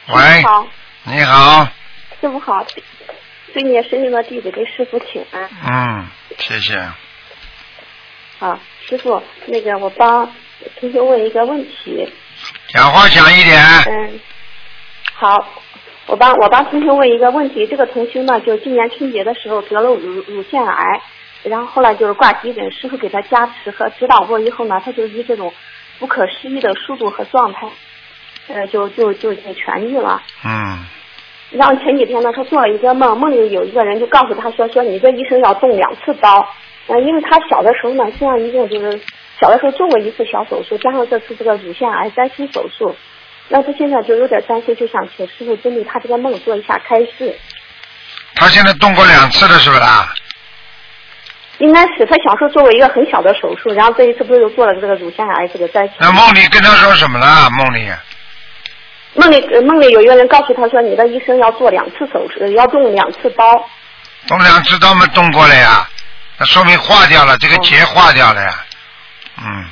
[0.09, 0.67] 喂，好，
[1.05, 1.67] 你好，
[2.21, 2.63] 师傅好，
[3.53, 5.49] 对你深圳的弟子给师傅请安。
[5.63, 6.07] 嗯，
[6.37, 6.79] 谢谢。
[8.37, 10.31] 好，师傅，那个我帮
[10.79, 12.07] 同学问一个问题。
[12.67, 13.59] 讲话讲一点。
[13.87, 14.19] 嗯，
[15.15, 15.47] 好，
[16.11, 17.65] 我帮我帮同学问一个问题。
[17.65, 21.01] 这个同学呢，就今年春节的时候得了乳乳腺癌，
[21.43, 25.53] 然后后来就是挂急诊，师傅给他加持和指导过以后呢，他就以这种
[25.99, 27.69] 不可思议的速度和状态，
[28.49, 30.21] 呃，就就就已经痊愈了。
[30.45, 30.83] 嗯
[31.51, 36.45] 然后前几天呢，他做了一个梦，梦里有一个人就告诉他说，说你这一生要动两次刀。
[36.87, 38.99] 呃，因为他小的时候呢，身上一共就是
[39.39, 42.95] 小的时候做过一次小手术，加上这次这个乳腺癌摘除手术，
[43.51, 47.37] 那他现在就有点担心，就想请师傅针对他这个梦做一下开示。
[48.35, 50.13] 他现在动过两次了，是不是啦？
[51.57, 55.93] 应该是他小时候做过一个很小的手术，然后这一次不是又做了这个乳腺癌这个摘除。
[55.99, 57.49] 那梦里跟他说什么了？
[57.51, 57.91] 梦里
[59.13, 63.43] 梦里呃梦里有一个人告诉他说，你的医生要做两次手术，要动两次刀。
[64.27, 65.85] 动两次刀没动过了呀？
[66.37, 68.65] 那说明化掉了，这个结化掉了呀。
[69.37, 69.65] 嗯，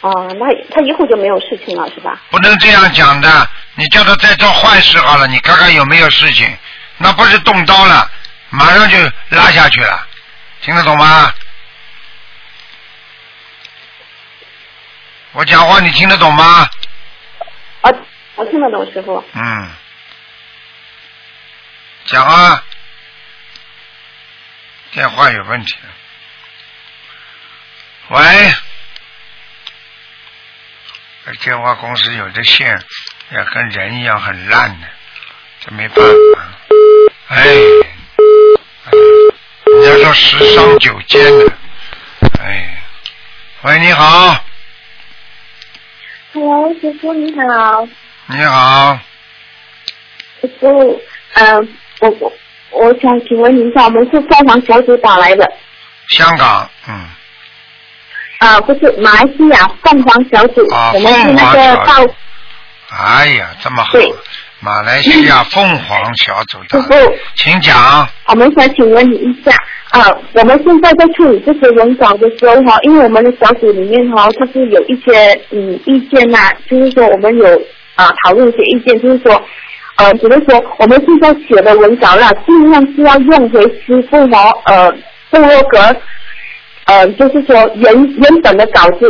[0.00, 2.20] 哦，那他以后就没有事情了，是吧？
[2.30, 3.48] 不能这样讲的。
[3.74, 6.58] 你叫他再做坏事好了，你看看有没有事情？
[6.96, 8.10] 那不是动刀了，
[8.50, 8.96] 马上就
[9.28, 10.06] 拉下去了，
[10.62, 11.32] 听得懂吗？
[15.32, 16.68] 我讲话你听得懂吗？
[17.82, 17.90] 啊，
[18.34, 19.24] 我听得懂，师傅。
[19.34, 19.70] 嗯，
[22.06, 22.64] 讲啊，
[24.92, 25.76] 电话有问题。
[28.08, 28.69] 喂，这
[31.42, 32.78] 电话公司有的线
[33.32, 34.86] 也跟人一样很烂的，
[35.60, 36.42] 这没办法。
[37.28, 37.36] 哎，
[38.84, 38.90] 哎
[39.82, 41.52] 人家说十伤九奸的，
[42.40, 42.82] 哎，
[43.62, 44.44] 喂，你好
[46.32, 47.88] ，Hello，师傅你好。
[48.26, 48.98] 你好，
[50.40, 51.00] 师傅，
[51.34, 52.32] 嗯、我我
[52.70, 55.44] 我想请问一下，我们是凤凰小组打来的，
[56.08, 57.08] 香港，嗯，
[58.40, 62.12] 啊、不是马来西亚凤凰小组，啊我们是那个凰小到
[62.90, 64.12] 哎呀，这么好对，
[64.60, 66.82] 马来西亚凤凰小组的，
[67.36, 68.08] 请讲。
[68.26, 69.54] 我们想请问你一下，
[69.90, 77.46] 啊、我们现在在处理这些文稿的时候哈，因为我们的小组里面哈，就是有一些嗯意见呐、就是说我们有
[77.94, 79.40] 啊、讨论一些意见，就是说。
[79.96, 84.90] 呃，比如说我们现在写的文稿啦，尽量是要用回师傅和呃
[85.28, 85.78] 布洛格，
[86.90, 89.02] 呃，就是说原原本的稿子，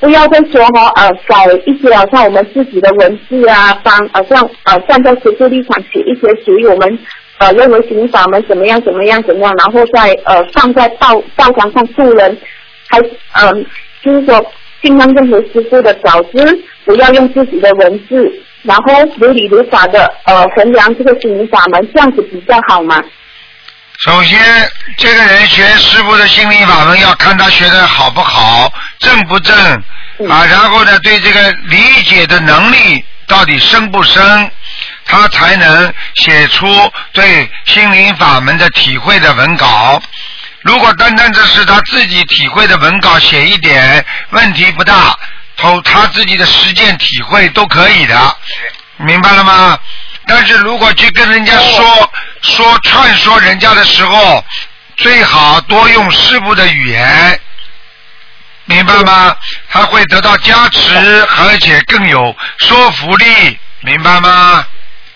[0.00, 6.98] 不要再说哈呃改一些好像我们自己的文字啊，帮呃像呃站在师傅立场写一些属于我们
[7.38, 12.36] 呃认为刑法门怎么样怎么样怎么样，然后再呃放在报报章上助人，
[12.88, 13.64] 还嗯、
[14.02, 14.44] 就是说
[14.82, 18.32] 尽量任何师傅的稿子，不要用自己的文字，
[18.62, 23.04] 然后如理如法的呃衡量这个刑法门，这样子比较好嘛。
[23.98, 24.38] 首先，
[24.96, 29.82] 这个人学师傅的心灵法门，要看他学的好不好，正不正
[30.20, 30.44] 嗯啊。
[30.44, 34.52] 然后呢，对这个理解的能力到底深不深，
[35.04, 40.00] 他才能写出对心灵法门的体会的文稿。
[40.62, 45.18] 如果单单只是他自己体会的文稿写一点，问题不大，
[45.56, 48.36] 投他自己的实践体会都可以的，
[48.98, 49.76] 明白了吗？
[50.28, 52.10] 但是如果去跟人家说
[52.42, 54.44] 说劝说人家的时候，
[54.96, 57.40] 最好多用师傅的语言，
[58.66, 59.34] 明白吗？
[59.70, 60.94] 他会得到加持，
[61.38, 64.64] 而且更有说服力，明白吗？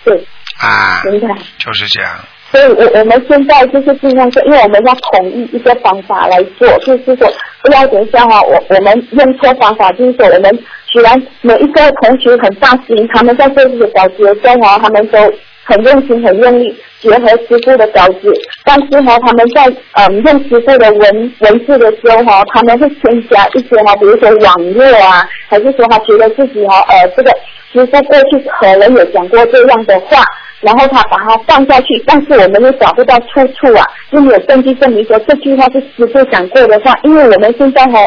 [0.04, 0.26] 对，
[0.58, 1.28] 啊，明白。
[1.58, 2.18] 就是这样。
[2.50, 7.32] 所以我我们现在就是尽量说，因为我们要统一一个方法来做，就是说
[7.62, 15.18] 不要等一下哈，我我们用错方法，就是说我们虽然每一个同学很大心，他们在做这些稿子的时候，他们都
[15.64, 18.30] 很用心很用力，结合师傅的稿子，
[18.64, 27.32] 但是呢他们在嗯用师傅的文文字的时候哈，他们会添加一些哈，比如说网络啊，还是说他觉得自己哈呃这个
[27.72, 30.24] 师傅过去可能有讲过这样的话。
[30.62, 37.98] 然后他把它放下去，但是我们又找不到出处啊，又没有证据证明说这句话是师傅讲过的话，因为我们现在哈，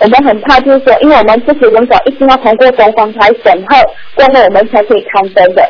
[0.00, 3.76] 我们很怕就是说，因为我们这些人稿一定要通过东方台审核
[4.16, 5.62] 过后，我们才可以刊登的，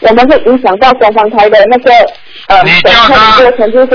[0.00, 1.92] 我们会影响到东方台的那个
[2.46, 3.40] 呃你叫他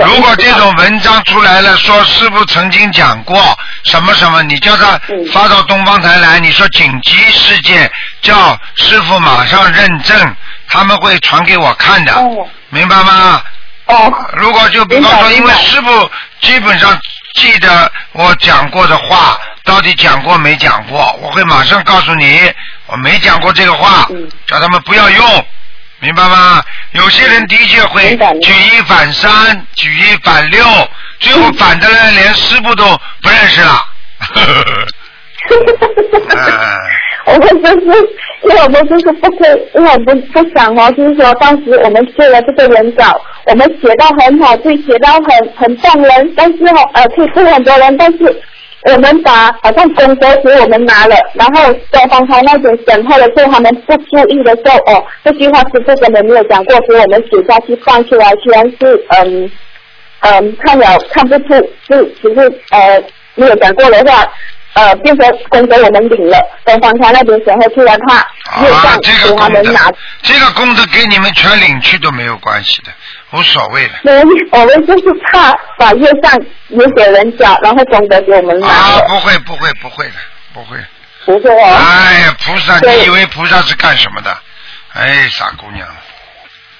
[0.06, 3.38] 如果这种文章出来了，说师傅曾经讲过
[3.84, 5.26] 什么什么，你叫他嗯。
[5.32, 7.90] 发到东方台来，你说紧急事件，
[8.22, 10.36] 叫师傅马上认证，
[10.68, 12.48] 他们会传给我看的，哦。
[12.70, 13.42] 明白吗？
[13.86, 14.14] 哦。
[14.36, 16.10] 如果就比方说，因为师傅
[16.42, 17.00] 基本上
[17.36, 22.52] 记得我讲过的话，到底讲过没讲过，我会马上告诉你，
[22.88, 24.28] 我没讲过这个话，嗯。
[24.48, 25.46] 叫他们不要用，
[26.04, 26.62] 明白吗？
[26.92, 30.62] 有些人的确会举一反三，举一反六，
[31.20, 32.84] 最后反的人 连师傅都
[33.22, 33.82] 不认识了。
[36.36, 36.78] 哎
[37.26, 37.86] 我们就是，
[38.44, 43.06] 因为我们就是不可，因为我们不想哦，就是说当时我们写了这个人稿，
[43.46, 45.24] 我们写到很好，对，写到很
[45.56, 48.18] 很动人，但是哦，呃，可以对很多人，但是
[48.86, 59.52] 我们把好像功德给我们拿了，然后东方台那种审核的时候，他们不注意的时候，哦，这句话师傅根本没有讲过，所以我们写下去放出来，居然是嗯
[60.22, 61.54] 嗯看了看不出
[61.88, 63.04] 是只是呃
[63.36, 64.28] 没有讲过的话。
[64.74, 68.16] 呃，变成功德我们领了，东方台那边时候出来怕
[68.62, 72.92] 业啊障，，这个给他们拿，这个功德给你们全领去都没有关系的，
[73.32, 73.94] 无所谓的。
[74.04, 76.34] 所以我们就是怕把业障
[76.70, 80.16] 也给人家，然后功德给我们拿啊，不会不会不会的，
[80.54, 80.78] 不会。
[81.26, 81.78] 不会啊。
[81.78, 84.38] 哎呀，菩萨，你以为菩萨是干什么的？
[84.94, 85.88] 哎，傻姑娘，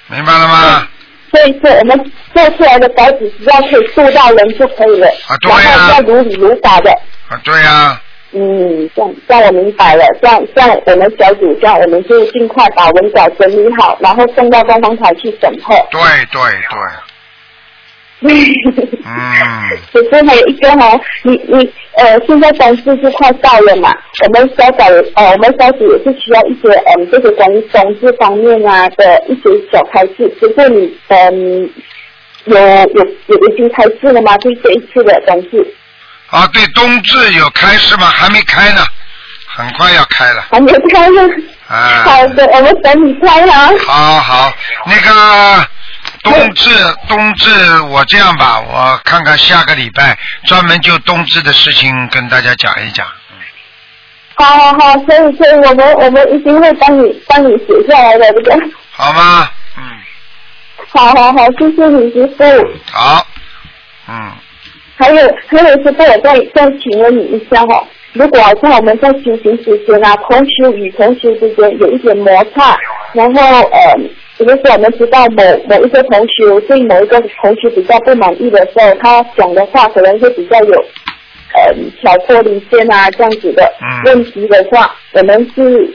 [0.08, 0.86] 明白了吗？
[1.34, 6.90] 所以说我们做出来的稿纸只要可以做到人就可以了，啊对呀然后要如理如法的。
[7.28, 8.00] 啊，对呀、
[8.32, 15.74] 嗯，这样这样我明白了，这样这样我们小组这样我们就尽快把文稿整理好，然后送到官方台去审核。
[15.90, 16.78] 对对对，
[18.20, 18.28] 嗯，
[19.92, 23.92] 只是还有一个哦，你你呃，现在冬至就快到了嘛，
[24.24, 24.84] 我们小小
[25.16, 30.32] 呃，我们小组也是需要一些嗯，这些关于冬至方面啊的一些小开示。
[30.40, 31.70] 就是你嗯，
[32.46, 34.36] 有有有已经开示了吗？
[34.38, 35.74] 对这一次的冬至
[36.30, 38.06] 啊，对，冬至有开市吗？
[38.06, 38.80] 还没开呢，
[39.54, 40.42] 很快要开了。
[40.50, 41.22] 还没开呢。
[41.68, 43.70] 啊，好的，我们等你开哈。
[43.86, 44.52] 好好，
[44.86, 45.66] 那个
[46.24, 46.70] 冬至，
[47.06, 47.50] 冬至，
[47.90, 53.06] 我这样吧，我看看下个礼拜专门就冬至的事情跟大家讲一讲。
[54.36, 58.54] 好好好，可以可以，我们我们一定会帮你帮你写下来的，对不对。
[58.90, 59.48] 好吗？
[59.76, 59.82] 嗯，
[60.88, 62.44] 好好好，谢谢你师傅。
[62.90, 63.26] 好，
[64.08, 64.32] 嗯，
[64.96, 72.76] 还有还有师傅，我再再请问你一下哈、如果好像我们在修行之间啊，同修与同修之间有一点摩擦，
[73.12, 80.84] 然后呃，比如说我们知道某某一些同学对某一个同学比较不满意的时候，他讲的话可能会比较有
[81.54, 84.02] 呃挑拨离间啊这样子的嗯。
[84.06, 85.94] 问题的话，我们是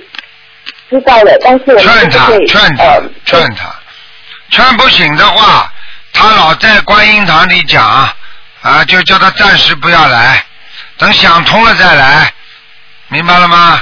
[0.89, 3.75] 知道了，但是我们劝他劝他呃，劝他，
[4.49, 5.69] 劝不醒的话，
[6.13, 7.83] 他老在观音堂里讲
[8.61, 10.43] 啊，就叫他暂时不要来，
[10.97, 12.33] 等想通了再来，
[13.09, 13.81] 明白了吗？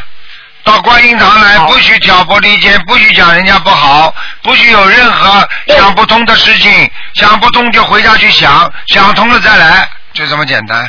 [0.67, 4.13] 到观音堂来，不许挑拨离间，不许讲人家不好，
[4.43, 10.85] 不许有任何想不通的事情，想不通就回家去想，想通了再来，就这么简单。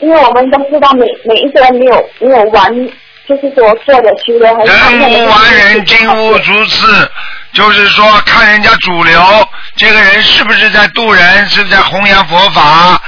[0.00, 2.74] 因为我们都知道每每一个人没有没有完，
[3.28, 4.46] 就是说做的修的。
[4.64, 7.10] 人无完人，金无足赤，
[7.52, 12.98] 就是说看人家主流，这个人是不是在渡人，是不是在弘扬佛法，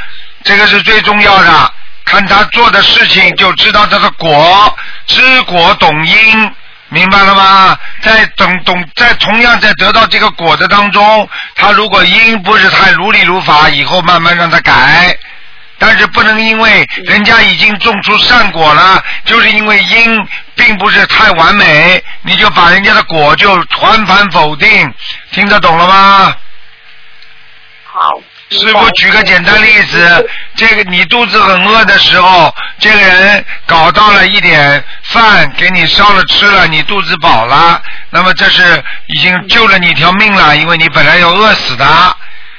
[0.44, 1.72] 这个是最重要的。
[2.08, 6.52] 看他做的事情就知道他的果，知果懂因，
[6.88, 7.78] 明白了吗？
[8.00, 15.16] 在懂懂在同样在得到这个果的当中，他如果因不是太如理如法，以后慢慢让他改。
[15.80, 24.94] 但是不能因为人家已经种出善果了，就是因为因并不是太完美，你就把人家的果就全盘否定，
[25.30, 26.34] 听得懂了吗？
[27.84, 28.20] 好。
[28.50, 37.80] 师傅举个简单例子，这个你肚子很饿的时候，这个人搞到了一点饭给你烧了吃了，你肚子饱了，
[38.10, 42.16] 那么这是已经救了你一条命了，因为你本来要饿死的。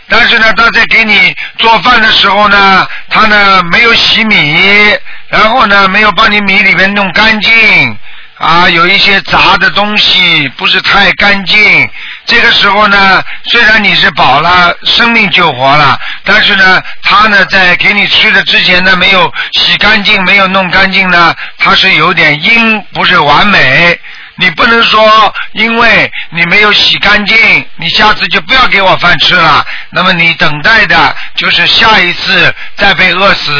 [0.07, 4.95] 但是呢，他在给你做饭的时候呢，他呢没有洗米，
[5.29, 7.97] 然后呢没有把你米里面弄干净，
[8.37, 11.89] 啊，有一些杂的东西不是太干净。
[12.29, 23.99] 这个时候呢，虽然你是饱了，生命救活了，但是呢，他呢在给你吃的之前呢，没有洗干净，没有弄干净呢，他是有点阴，不是完美。
[24.35, 27.35] 你不能说，因为你没有洗干净，
[27.77, 29.65] 你下次就不要给我饭吃了。
[29.89, 33.51] 那么你等待的就是下一次再被饿死，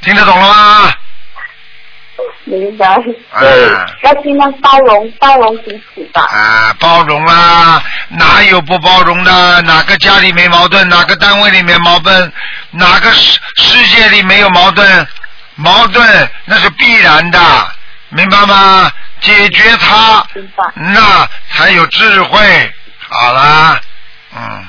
[0.00, 0.92] 听得懂了吗？
[2.44, 2.86] 明白。
[2.86, 3.68] 啊对，
[4.02, 6.22] 要尽量包容包容彼此吧。
[6.22, 9.62] 啊，包容啦，哪有不包容的？
[9.62, 10.88] 哪个家里没矛盾？
[10.88, 12.32] 哪个单位里面矛盾？
[12.70, 15.06] 哪个世世界里没有矛盾？
[15.56, 17.38] 矛盾那是必然的，
[18.10, 18.90] 明白吗？
[19.20, 20.26] 解决它。
[20.74, 22.72] 那才有智慧。
[23.08, 23.80] 好啦，
[24.36, 24.66] 嗯，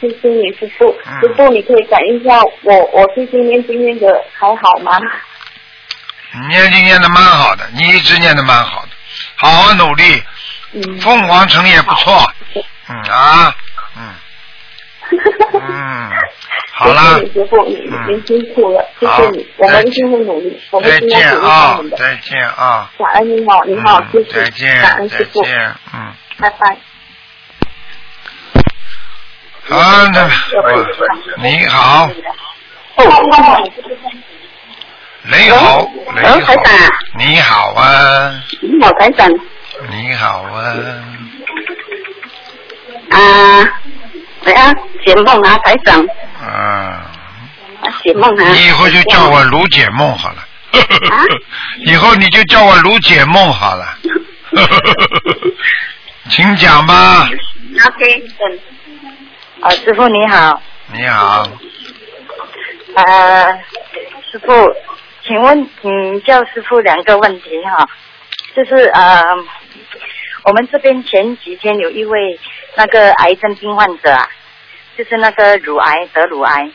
[0.00, 4.06] 谢谢你师傅嗯，师傅你可以感应一下我我最近念经念的
[4.36, 4.98] 还好吗？
[6.34, 8.88] 你念经念的蛮好的，你一直念的蛮好的，
[9.36, 10.22] 好好努力。
[10.72, 10.98] 嗯。
[11.00, 12.32] 凤凰城也不错，
[12.88, 13.54] 嗯啊，
[13.96, 14.14] 嗯
[15.52, 16.10] 嗯，
[16.72, 21.96] 好了谢谢，你师您辛苦了，谢谢你，我再们一定会努力，我们再一定努力啊我们，的。
[21.96, 26.76] 再见啊，感恩你好，你好，谢谢，再谢，见感恩，再师傅，见，嗯，拜拜。
[29.66, 30.28] 好，那
[30.64, 30.84] 我
[31.38, 32.10] 你好，
[35.26, 36.54] 你好，你好，
[37.16, 39.30] 你好啊，你好，台长。
[39.90, 40.74] 你好啊，
[43.10, 43.64] 啊，
[44.44, 44.72] 喂啊，
[45.04, 46.06] 解梦啊，台长，
[46.42, 47.10] 啊，
[47.80, 48.52] 啊，解梦啊。
[48.52, 50.44] 你以后就叫我卢解梦好了。
[51.10, 51.24] 啊
[51.86, 53.86] 以后你就叫我卢解梦好了。
[56.28, 57.28] 请讲吧。
[57.86, 58.58] OK，嗯。
[59.62, 60.60] 啊，师傅你好，
[60.92, 61.48] 你好，
[62.94, 63.46] 啊，
[64.30, 64.52] 师傅，
[65.26, 67.88] 请问嗯教师傅两个问题哈，
[68.54, 69.22] 就是呃，
[70.44, 72.38] 我们这边前几天有一位
[72.76, 74.28] 那个癌症病患者啊，
[74.98, 76.70] 就是那个乳癌得乳癌，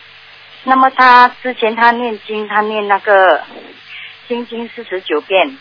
[0.63, 3.43] 那么他之前他念经，他念那个
[4.27, 5.55] 心经四十九遍，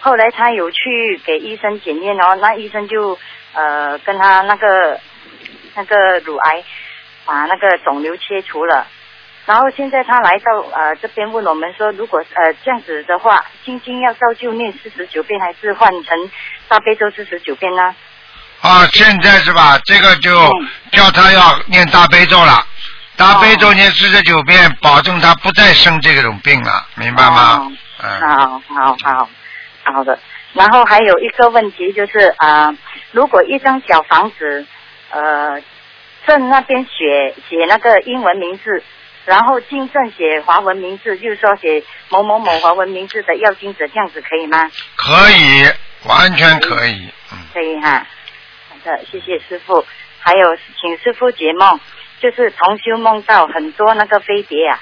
[0.00, 3.18] 后来他有去给医生检验哦，那医生就
[3.54, 5.00] 呃跟他那个
[5.74, 6.62] 那个乳癌
[7.24, 8.86] 把那个肿瘤切除了。
[9.50, 16.30] 然后现在他来到呃这边问我们说，如果呃这样子的话，心经要照旧念四十九遍，还是换成
[16.68, 17.92] 大悲咒四十九遍呢？
[18.60, 19.76] 啊，现在是吧？
[19.84, 22.64] 这个就嗯叫他要念大悲咒了，
[23.16, 27.72] 大悲咒念四十九遍，保证他不再生这种病了，明白吗哦？
[28.04, 29.28] 嗯，好好好
[29.92, 30.16] 好的。
[30.52, 32.76] 然后还有一个问题就是啊、呃
[33.10, 34.64] 如果一张小房子，
[35.10, 35.60] 呃，
[36.24, 38.84] 正那边写写那个英文名字，
[39.26, 44.70] 然后进正写华文名字，就是说写某某某华文名字的要经者，这样子可以吗？
[44.96, 47.08] 可以，完全可以。
[47.32, 48.06] 嗯，可以哈。
[48.70, 49.84] 好的，谢谢师傅。
[50.18, 51.78] 还有，请师傅解梦，
[52.20, 54.80] 就是同修梦到很多那个飞碟啊，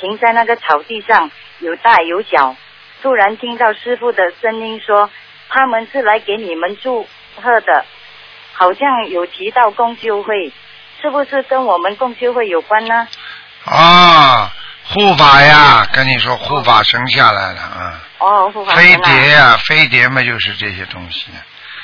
[0.00, 2.56] 停在那个草地上，有大有小。
[3.02, 5.10] 突然听到师傅的声音说，
[5.48, 7.06] 他们是来给你们祝
[7.36, 7.84] 贺的，
[8.52, 10.52] 好像有提到共修会，
[11.02, 13.06] 是不是跟我们共修会有关呢？
[13.64, 14.52] 啊，
[14.84, 21.26] 护法呀，跟你说护法神下来了啊，哦，护法飞碟呀，飞碟嘛就是这些东西。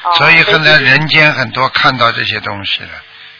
[0.02, 2.88] 哦所以现在人间很多看到这些东西了，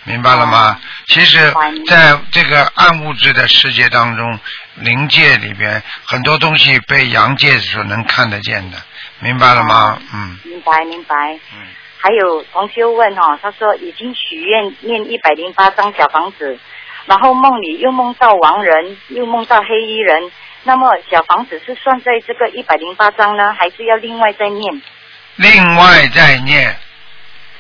[0.05, 0.79] 明白了吗？
[0.79, 1.53] 哦其实，
[1.89, 4.39] 在这个暗物质的世界当中，
[4.75, 8.77] 灵界里边很多东西被阳界所能看得见的，
[9.21, 9.99] 明白了吗？
[10.13, 11.15] 嗯明白明白。
[11.55, 11.67] 嗯，
[11.99, 16.59] 还有同学问哦，他说已经许愿念一百零八张小房子，
[17.07, 20.31] 然后梦里又梦到亡人，又梦到黑衣人。
[20.63, 24.83] 那么小房子是算在这个一百零八张呢，还是要另外再念？
[25.37, 26.77] 另外再念，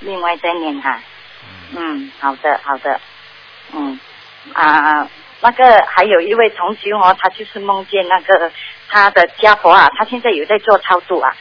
[0.00, 1.00] 另外再念哈。
[1.74, 3.00] 嗯，好的好的。
[3.72, 3.98] 嗯
[4.52, 5.08] 啊，
[5.40, 8.52] 那个还有一位同学哦，他就是梦见那个
[8.88, 11.34] 他的家婆啊，他现在有在做超度啊。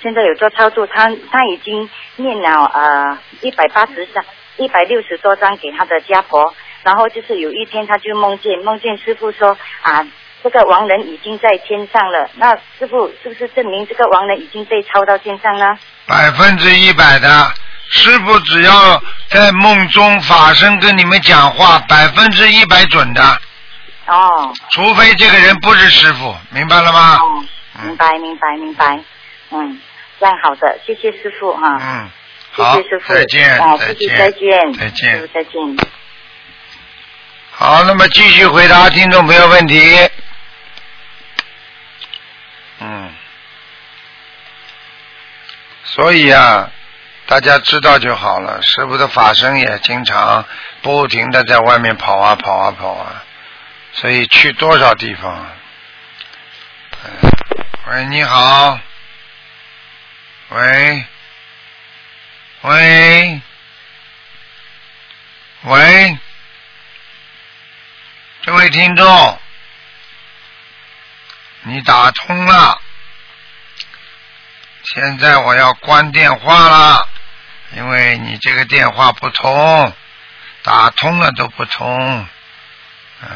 [0.00, 4.24] 现在有做超度，他他已经念了呃一百八十张、
[4.56, 10.06] 一百六十多张给他的家婆，然后就是有一天他就梦见梦见师傅说啊，
[10.42, 15.78] 这个亡人已经在天上了，那师傅是不是证明这个亡人已经被抄到天上呢？
[16.06, 17.28] 百分之一百的。
[17.90, 23.22] 师傅只要在梦中法身跟你们讲话，百分之一百准的，
[24.06, 27.16] 哦除非这个人不是师傅，明白了吗？
[27.16, 27.44] 哦，
[27.82, 29.00] 明白明白明白，
[29.52, 29.80] 嗯，
[30.20, 31.78] 这样好的，谢谢师傅哈。
[31.80, 32.10] 嗯，
[32.52, 35.97] 好谢谢师，傅，再见，啊，再见，再见，再见师傅再见。
[37.60, 40.08] 好，那么继续回答听众朋友问题。
[42.78, 43.12] 嗯，
[45.82, 46.70] 所以啊，
[47.26, 48.62] 大家知道就好了。
[48.62, 50.46] 师傅的法身也经常
[50.82, 53.24] 不停的在外面跑啊跑啊跑啊，
[53.92, 55.50] 所以去多少地方？
[57.88, 58.78] 喂，你好。
[60.50, 61.04] 喂，
[62.60, 63.40] 喂，
[65.62, 66.18] 喂。
[68.48, 69.38] 这位听众，
[71.64, 72.80] 你打通了，
[74.84, 77.06] 现在我要关电话了，
[77.76, 79.92] 因为你这个电话不通，
[80.62, 82.26] 打通了都不通。
[83.20, 83.28] 嗯，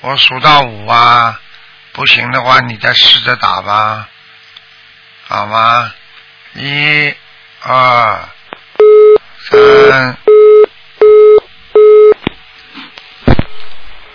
[0.00, 1.40] 我数到五啊，
[1.92, 4.08] 不行的话你再试着打吧，
[5.28, 5.94] 好吗？
[6.54, 7.14] 一、
[7.60, 8.28] 二、
[9.38, 10.21] 三。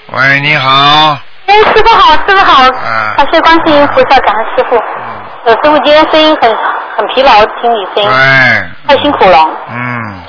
[0.09, 1.17] 喂，你好。
[1.47, 4.77] 哎，师傅好，师傅好，啊感谢观世音菩萨，感恩师傅。
[4.77, 5.03] 嗯
[5.45, 6.49] 呃，师傅今天声音很
[6.95, 7.31] 很疲劳，
[7.61, 9.37] 听你声音，对，太辛苦了。
[9.69, 10.23] 嗯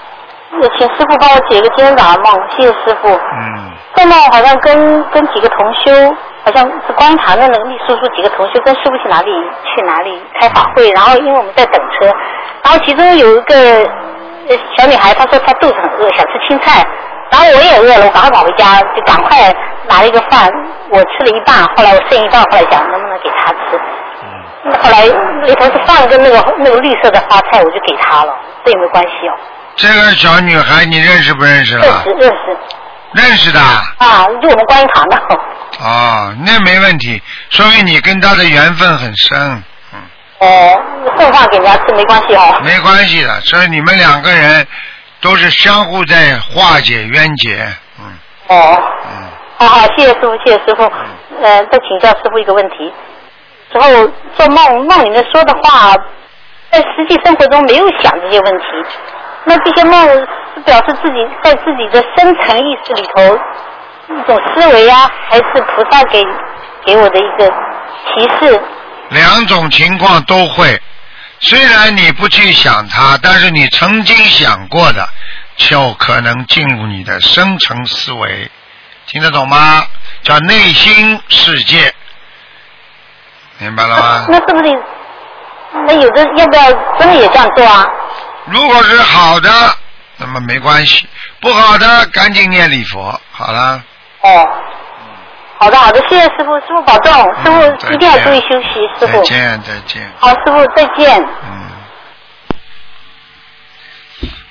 [0.61, 3.09] 也请师傅帮我解个今天早上梦，谢谢师傅。
[3.09, 5.93] 嗯，做梦好像跟跟几个同修，
[6.45, 9.31] 好像是观察的那个秘书处几个同修跟师傅去哪里
[9.63, 12.07] 去哪里开法会，然后因为我们在等车，
[12.65, 13.55] 然后其中有一个
[14.49, 16.85] 呃小女孩，她说她肚子很饿，想吃青菜，
[17.31, 19.55] 然后我也饿了，我赶快跑回家，就赶快
[19.89, 20.51] 拿了一个饭，
[20.91, 23.81] 我吃了一半，后来我剩一半，后来想能不能给他吃，
[24.65, 25.05] 嗯后来
[25.47, 29.35] 里头是放跟那个那个绿色的花菜，我就给他了，这有没有关系哦？
[29.77, 32.11] 这个小女孩你认识不认识认了识？
[32.11, 32.59] 认识
[33.13, 33.61] 认识的。
[33.61, 35.17] 啊，就我们观音堂的。
[35.81, 39.63] 哦，那没问题，说明你跟她的缘分很深，
[40.41, 40.83] 哦，
[41.17, 42.61] 送饭给人家吃没关系哦。
[42.65, 44.67] 没关系的，所以你们两个人
[45.21, 47.67] 都是相互在化解冤结，
[47.99, 48.19] 嗯。
[48.49, 50.83] 哦，嗯，好好，谢谢师傅，谢谢师傅。
[51.43, 52.93] 呃，再请教师傅一个问题，
[53.73, 55.95] 之后做梦梦里面说的话，
[56.71, 58.65] 在实际生活中没有想这些问题，
[59.45, 60.01] 那这些梦
[60.55, 63.39] 是表示自己在自己的深层意识里头
[64.15, 66.25] 一种思维啊，还是菩萨给
[66.85, 67.49] 给我的一个
[68.15, 68.61] 提示？
[69.11, 70.81] 两种情况都会。
[71.41, 75.09] 虽然你不去想它，但是你曾经想过的，
[75.57, 78.51] 就可能进入你的深层思维，
[79.07, 79.87] 听得懂吗？
[80.23, 81.95] 叫内心世界，
[83.59, 84.27] 明白了吗？
[84.29, 84.83] 那是不是？
[85.87, 87.85] 那有的要不要真的也这样做啊？
[88.47, 89.51] 如果是好的，
[90.17, 91.07] 那么没关系；
[91.41, 93.21] 不好的，赶紧念礼佛。
[93.31, 93.83] 好了，
[94.23, 94.49] 哦，
[95.59, 99.19] 好的好的，谢谢师傅，师傅保重，师嗯傅一定要注意休息，师傅。
[99.19, 100.09] 再见，再见。
[100.19, 101.21] 好，师傅再见。
[101.21, 101.69] 嗯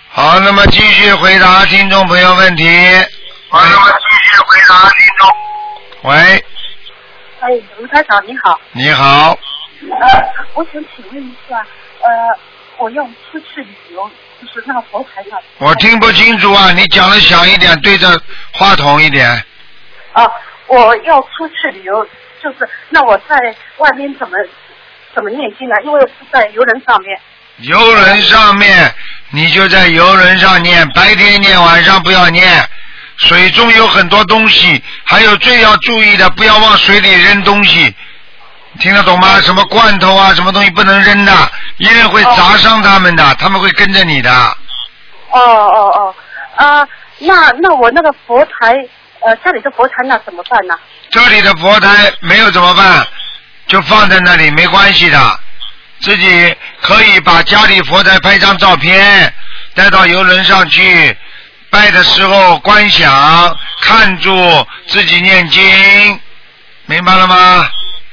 [0.09, 2.65] 好，那么继续回答听众朋友问题。
[3.49, 5.29] 好，那么继续回答听众。
[6.11, 6.45] 喂，
[7.39, 9.37] 哎，卢台长你好，你好，
[9.89, 11.57] 呃，我想请问一下，
[12.01, 12.37] 呃，
[12.77, 14.09] 我要出去旅游，
[14.41, 15.39] 就是那个佛台上。
[15.59, 18.09] 我听不清楚啊，你讲的响一点，对着
[18.53, 19.29] 话筒一点。
[20.13, 20.25] 啊，
[20.67, 22.05] 我要出去旅游，
[22.43, 24.37] 就是那我在外面怎么
[25.15, 25.75] 怎么念经呢？
[25.83, 27.19] 因为是在游轮上面。
[27.61, 28.93] 游轮上面，
[29.31, 32.45] 你就在游轮上念，白天念，晚上不要念。
[33.17, 37.95] 水中有很多东西，还有最要注意的，不要往水里扔东西。
[38.79, 39.41] 听得懂吗？
[39.41, 44.31] 什么罐头啊，什么东西不能扔的，因为会砸伤他们的，他们会跟着你的。
[45.31, 46.15] 哦哦哦，
[46.55, 46.87] 啊，
[47.17, 48.87] 那那我那个佛台，
[49.27, 50.79] 呃，家里的佛台那怎么办呢？
[51.09, 53.05] 这里的佛台没有怎么办？
[53.67, 55.19] 就放在那里没关系的，
[55.99, 59.33] 自己可以把家里佛台拍张照片，
[59.75, 61.13] 带到游轮上去，
[61.69, 64.31] 拜的时候观想，看住
[64.85, 65.61] 自己念经，
[66.85, 67.67] 明白了吗？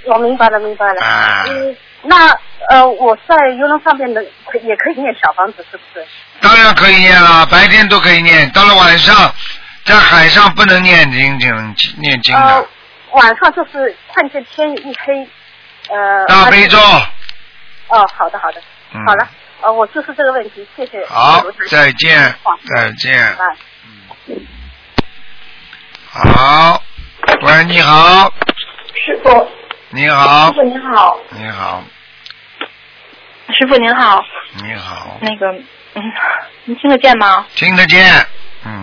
[0.07, 1.07] 我明白了，明白了。
[1.07, 2.37] 啊嗯，那
[2.71, 6.05] 呃，我在游轮上面的可也可以念小房子，是不是？
[6.41, 9.33] 当然可以念了，白天都可以念，到了晚上
[9.85, 12.41] 在海上不能念经，经念经的。
[12.41, 12.69] 呃。，
[13.13, 15.29] 晚上就是看见天一黑，
[15.89, 16.25] 呃。
[16.27, 16.79] 大悲咒。
[17.89, 18.61] 哦，好的好的，
[18.93, 19.05] 嗯。
[19.07, 19.29] 好了，
[19.61, 21.05] 呃，我就是这个问题，谢谢。
[21.07, 22.35] 好再见
[22.75, 23.37] 再见。
[24.27, 24.47] 嗯。
[26.11, 26.83] 好，
[27.43, 28.33] 喂，你好，
[28.95, 29.49] 师傅，
[29.91, 30.47] 你好。
[30.47, 31.83] 师，傅您好，你好，
[33.49, 34.25] 师傅您好，
[34.63, 35.53] 你好，那个，
[35.95, 36.03] 嗯，
[36.65, 37.47] 您听得见吗？
[37.55, 38.27] 听得见，
[38.65, 38.83] 嗯，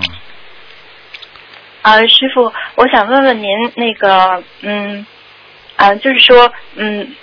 [1.82, 5.03] 啊，师傅，我想问问您，那个，嗯，
[5.78, 7.16] 啊，就是说，嗯，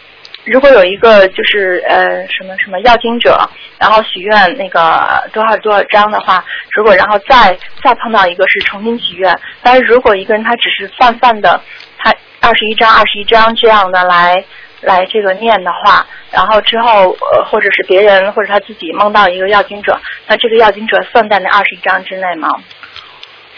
[0.44, 3.38] 如果有一个就是呃什么什么要经者，
[3.78, 11.60] 然后许愿那个多少多少张的话，如果然后再再碰到一个是重新许愿，但是如果一个人他只是泛泛的，
[11.96, 14.44] 他二十一张二十一张这样的来
[14.80, 22.48] 来这个念的话，然后之后呃或者是别人或者他自己梦到一个要经者，那这个要经者算在那二十一张之内吗？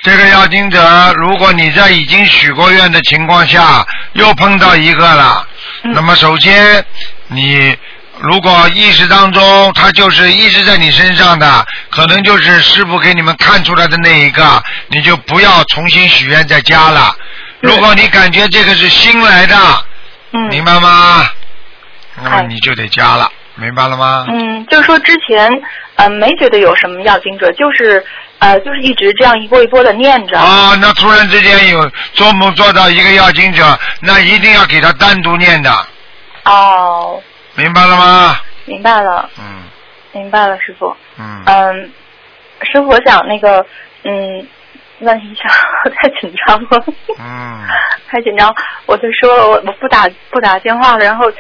[0.03, 5.47] 这个要经者，如果你在已经许过愿的情况下，又碰到一个了，
[5.83, 6.85] 那么首先
[7.29, 7.77] 你
[8.21, 17.15] 如果意识当中他就是一直在你身上的，可能就是师傅给你们看出来的那一个，你就不要重新许愿再加了。
[17.61, 19.57] 如果你感觉这个是新来的，
[20.51, 21.29] 明白吗？
[22.23, 24.27] 那么你就得加了，明白了吗？
[24.31, 25.51] 嗯，就是说之前
[25.97, 28.05] 呃没觉得有什么要经者，就是
[28.41, 30.39] 呃就是一直这样一波一波的念着。
[30.39, 35.71] 啊，那突然之间有做梦做到一个要经者，那一定要给他单独念的，
[36.45, 37.23] 哦，
[37.55, 38.37] 明白了吗？
[38.67, 39.45] 明白了，嗯
[40.13, 40.95] 明白了，师傅。
[41.19, 41.43] 嗯。
[41.47, 41.93] 嗯，
[42.63, 43.65] 师傅，我想那个
[44.05, 44.47] 嗯
[45.01, 45.43] 问一下，
[45.85, 46.85] 我太紧张了。
[47.19, 47.67] 嗯。
[48.11, 48.53] 太紧张，
[48.87, 51.31] 我就说我我不打不打电话了，然后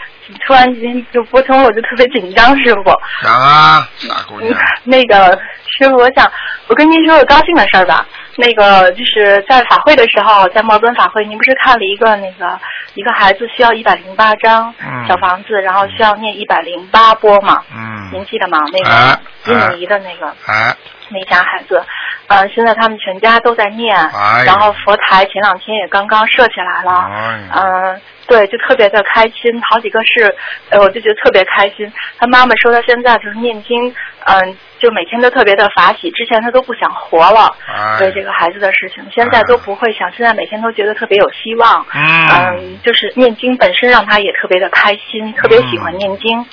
[0.47, 2.85] 突然间就拨通了，我就特别紧张，师傅。
[3.23, 6.31] 讲啊，大姑娘，那个师傅，我想
[6.69, 8.07] 我跟您说个高兴的事儿吧。
[8.37, 12.59] 那个就是在法会的时候，在墨尔本法会，您不是看了一个那个
[12.95, 15.07] 一个孩子需要一百零八张嗯。
[15.07, 17.63] 小房子，然后需要念一百零八波嘛？
[17.75, 18.59] 嗯，您记得吗？
[18.73, 20.75] 那啊个印尼的那个哎，
[21.09, 21.85] 那家孩子，
[22.29, 28.01] 呃，现在他们全家都在念，哎然后佛台前两天也刚刚设起来了，哎呀嗯、
[28.31, 30.33] 对，就特别的开心，好几个是，
[30.69, 31.93] 呃，我就觉得特别开心。
[32.17, 33.93] 他妈妈说他现在就是念经，
[34.25, 46.39] 嗯、就每天都特别的法喜，之前他都不想活了，哎对这个孩子的事情，现在都不会想，现在每天都觉得特别有希望，嗯嗯，就是念经本身让他也特别的开心，特别喜欢念经。
[46.39, 46.47] 呃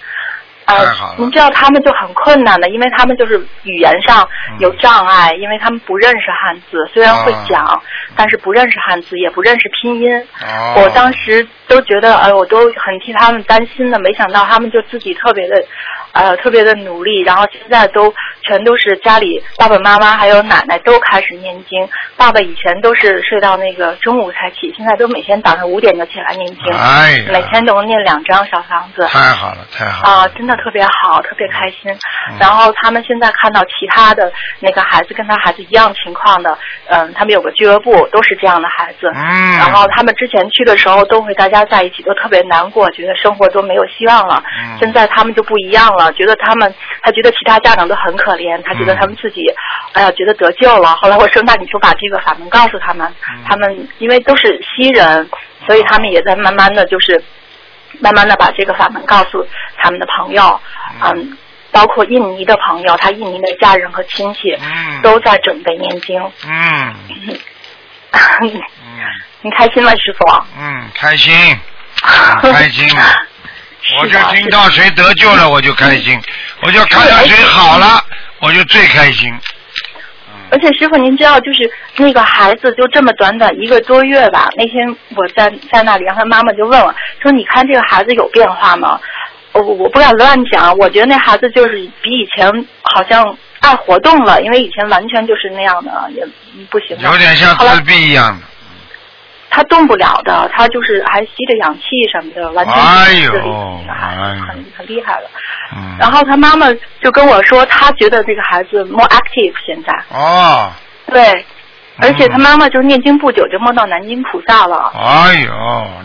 [0.75, 4.27] 太好了，您知道他们就很困难的，因为他们就是语言上
[4.59, 7.81] 有障碍，因为他们不认识汉字，虽然会讲，
[8.15, 10.19] 但是不认识汉字，也不认识拼音。
[10.41, 15.55] 哦，我当时都觉得，哎，我都很替他们担心的，没想到他们就自己特别的，
[16.11, 18.13] 呃，特别的努力，然后现在都
[18.47, 21.87] 全都是家里爸爸妈妈还有奶奶都开始念经。
[22.15, 29.05] 爸爸以前都是睡到那个中午才起，现在都每天早上五点就起来念经，哎每天都能念两张小房子。
[29.07, 31.91] 太好了，太好了，啊，真的特别好，特别开心。
[31.91, 36.57] 嗯然后他们现在看到其他的那个孩子跟他孩子一样情况的，
[36.87, 39.11] 嗯，他们有个俱乐部，都是这样的孩子。
[39.13, 44.43] 嗯，然后他们之前去的时候都会大家在一起，都特别难过，觉得生活都没有希望了。
[44.61, 49.43] 嗯现在他们就不一样了，觉得他们，他觉得其他家长都很可怜，他觉得他们自己，
[49.93, 50.95] 哎呀，觉得得救了。
[50.95, 55.29] 后来我说，那你就把这个法门告诉他们，嗯他们因为都是西人，
[55.65, 57.23] 所以他们也在慢慢的就是。
[57.99, 59.47] 慢慢的把这个法门告诉
[59.77, 60.59] 他们的朋友，
[61.01, 61.35] 嗯，
[61.71, 66.21] 包括印尼的朋友，他印尼的家人和亲戚，嗯都在准备念经。
[66.45, 66.93] 嗯
[69.41, 70.25] 你开心吗，师傅？
[70.59, 71.33] 嗯，开心，
[72.43, 72.87] 开心。
[73.99, 76.19] 我就听到谁得救了，我就开心；
[76.61, 78.03] 我就看到谁好了，
[78.39, 79.33] 我就最开心。
[80.49, 84.47] 而且师傅，您知道，就是那个孩子就这么短短一个多月吧。
[84.55, 88.99] 那天我在在那里，然后他妈妈就问我说：“你看这个孩子有变化吗？”
[89.51, 92.49] 我我不敢乱讲，我觉得那孩子就是比以前
[92.83, 96.25] 好像爱活动了，因为以前完全就是那样的，也
[96.69, 96.95] 不行。
[96.99, 98.45] 有点像自闭一样的。
[99.49, 105.29] 他动不了的，他就是还吸着氧气什么的，完全哎呦，哎，很很厉害了。
[105.75, 106.67] 嗯，然后他妈妈
[107.01, 109.93] 就跟我说，他觉得这个孩子 more active 现在。
[110.09, 110.71] 哦，
[111.07, 111.45] 对，
[111.99, 114.91] 而且他妈妈就念经不久就梦到南京菩萨了。
[114.95, 115.51] 哎呦，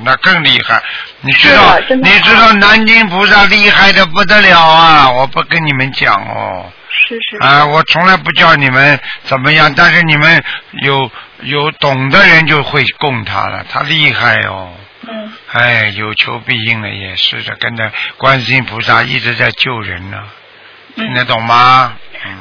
[0.04, 0.82] 那更厉害！
[1.20, 5.10] 你知道你知道南京菩萨厉害的不得了啊！
[5.10, 6.64] 我不跟你们讲哦。
[6.94, 10.42] 是是啊，我从来不叫你们怎么样，但是你们
[10.82, 11.10] 有
[11.42, 14.72] 有懂的人就会供他了，他厉害哦。
[15.08, 15.32] 嗯。
[15.52, 20.22] 哎，有求必应了，也是的，跟着观世音菩萨一直在救人呢、
[20.94, 21.94] 听得懂吗？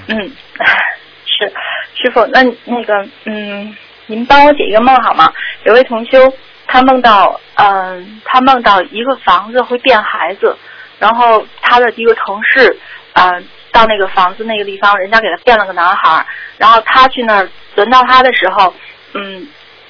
[0.08, 0.18] 嗯，
[1.26, 1.52] 是
[1.96, 3.76] 师傅，那那个嗯，
[4.06, 5.32] 您帮我解一个梦好吗？
[5.66, 6.34] 有位同修，
[6.68, 10.56] 他梦到嗯、他梦到一个房子会变孩子，
[11.00, 12.80] 然后他的一个同事
[13.14, 16.26] 嗯、到那个房子那个地方，人家给他变了个男孩，
[16.58, 18.74] 然后他去那儿，轮到他的时候，
[19.14, 19.48] 嗯。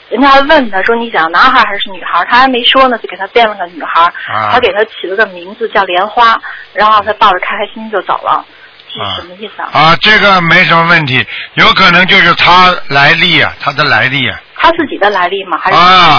[0.10, 4.02] 人家还问他说：“你想男孩还是女孩？”他还没说呢，就给他变了个女孩。
[4.28, 6.38] 啊他给他起了个名字叫莲花，
[6.74, 8.46] 然后他抱着开开心心就走了。
[8.94, 9.70] 这是什么意思啊？
[9.72, 15.58] 啊，这个没什么问题，有可能就是他来历啊，他的来历啊，他自己的来历吗？
[15.58, 15.72] 还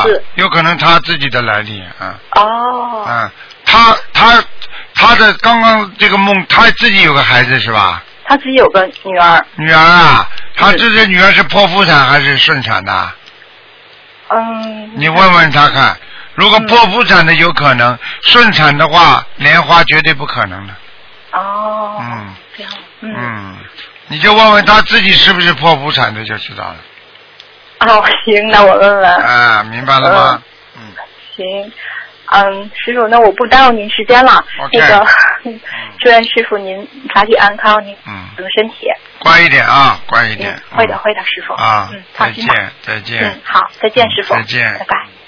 [0.09, 3.31] 是有可能他自己的来历啊，哦，啊，
[3.67, 4.43] 他他
[5.03, 8.03] 他的刚刚这个梦，他自己有个孩子是吧？
[8.25, 9.47] 他自己有个女儿。
[9.57, 13.13] 女儿啊，他这个女儿是剖腹产还是顺产的？
[14.29, 14.93] 嗯。
[14.95, 15.97] 你问问他看，
[16.35, 20.75] 如果剖腹产的有可能，顺产的话，莲花绝对不可能的。
[21.33, 21.99] 哦。
[22.01, 22.73] 嗯这样。
[23.01, 23.15] 嗯。
[23.17, 23.57] 嗯，
[24.07, 26.77] 你就问问他自己是不是剖腹产的就知道了。
[27.81, 29.15] 哦，行，那我问问。
[29.23, 30.43] 啊，明白了吗？
[30.77, 30.83] 嗯
[31.37, 31.73] 行。
[32.33, 34.45] 嗯，师傅，那我不耽误您时间了。
[34.73, 35.07] 那个，
[36.01, 38.27] 祝愿师傅您法体安康，您嗯
[38.57, 38.87] 身体。
[39.21, 40.55] 乖一点啊，乖一点。
[40.71, 41.55] 会的，会的，师傅。
[41.55, 42.55] 啊嗯，，再放心吧。
[42.55, 43.23] 见，再见。
[43.23, 44.35] 嗯，好，再见，师傅。
[44.35, 45.22] 再见拜拜。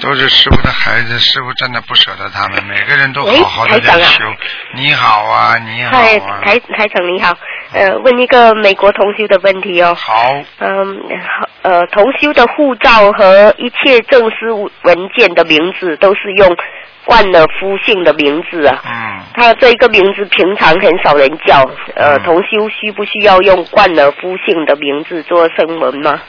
[0.00, 3.80] 都是师傅的孩子，师傅真的不舍得他们，每个人都喂好好的。
[4.74, 6.40] 你好啊，你好嗨，啊。
[6.42, 7.36] 台台长你好，
[7.72, 9.94] 呃，问一个美国同修的问题哦。
[9.94, 10.42] 好。
[10.58, 16.56] 嗯，好呃，同修的护照和一切正式文件的名字都是用
[17.04, 18.82] 冠了夫姓的名字啊。
[18.84, 19.20] 嗯。
[19.34, 21.62] 他这一个名字平常很少人叫，
[21.94, 26.20] 呃，嗯同修需不需要用冠了夫姓的名字做声纹吗？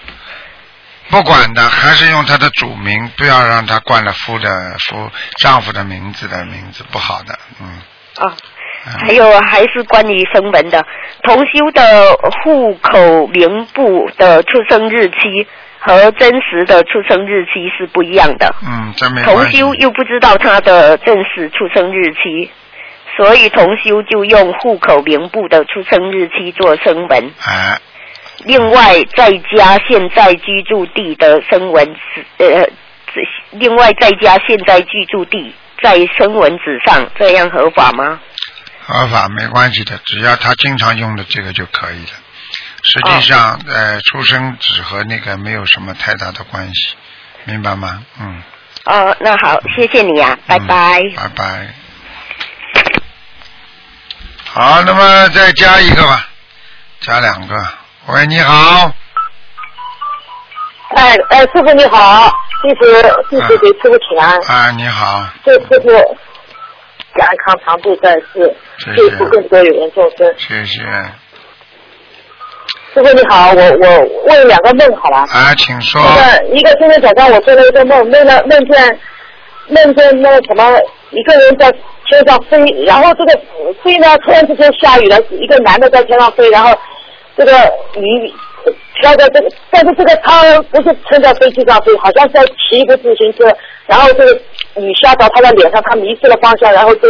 [1.09, 4.49] 不管的，还是用她的主名，不要让她冠了夫的
[4.79, 5.09] 夫
[5.41, 7.81] 丈夫的名字的名字，不好的，嗯。
[8.19, 8.33] 啊，
[8.99, 10.85] 还有还是关于声纹的，
[11.23, 11.81] 同修的
[12.43, 15.47] 户口名簿的出生日期
[15.79, 18.53] 和真实的出生日期是不一样的。
[18.65, 19.49] 嗯，真没同。
[19.51, 22.51] 修又不知道他的正式出生日期，
[23.17, 27.31] 所以同修就用户口名簿的出生日期做声纹。
[27.45, 27.79] 哎，
[28.45, 32.67] 另外再加现在居住地的声纹纸，呃，
[33.51, 38.19] 另外再加现在居住地在声纹纸上，这样合法吗？
[38.85, 42.11] 合法没关系的，只要他经常用的这个就可以了。
[42.83, 46.95] 实际上，呃，出生纸和那个没有什么太大的关系，
[47.45, 48.03] 明白吗？
[48.19, 48.43] 嗯，
[48.85, 51.01] 哦，那好，谢谢你啊，拜拜。
[51.15, 51.73] 拜拜。
[54.45, 56.27] 好，那么再加一个吧，
[56.99, 57.55] 加两个。
[58.07, 58.91] 喂，你好，
[60.95, 62.29] 哎哎，师傅你好，
[62.61, 70.33] 弟子弟子给师傅请安，啊，你好，祝师傅健康长度在世，谢救赎更多有缘众生。
[70.37, 70.81] 谢谢。
[72.93, 75.25] 师傅你好，我我问两个梦好吧？
[75.31, 76.01] 啊，请说。
[76.01, 78.99] 那个一个今天早上我做了一个梦，梦了梦见
[79.69, 80.77] 梦见那个什么
[81.11, 81.71] 一个人在
[82.05, 83.39] 天上飞，然后这个
[83.81, 86.77] 飞呢突然之间下雨了，一个男的在天上飞，然后
[87.35, 87.51] 这个
[87.95, 88.31] 雨
[89.01, 93.51] 飘在这个，但是这个他不是撑在飞机上飞，好像是在骑一个自行车，
[93.87, 94.33] 然后这个
[94.75, 97.07] 雨下到他的脸上，他迷失了方向，然后这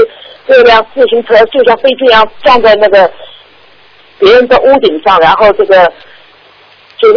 [0.48, 3.12] 这辆自行车就像飞机一样撞在那个
[4.18, 5.92] 别人的屋顶上，然后这个
[6.98, 7.14] 就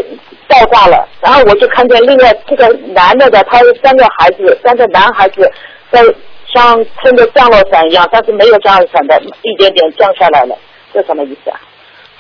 [0.48, 1.08] 爆炸了。
[1.20, 5.50] 然后我就看见另外这个男的的，他有三个孩子，三个男孩子
[5.90, 6.02] 在
[6.52, 10.56] 像撑着降落伞一样，但是没有降落伞的，一点点降下来了，
[10.92, 11.60] 这什么意思啊？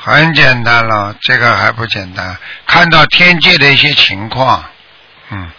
[0.06, 2.36] 很简单了，这个还不简单。
[2.64, 4.64] 看到天界的一些情况，
[5.32, 5.50] 嗯，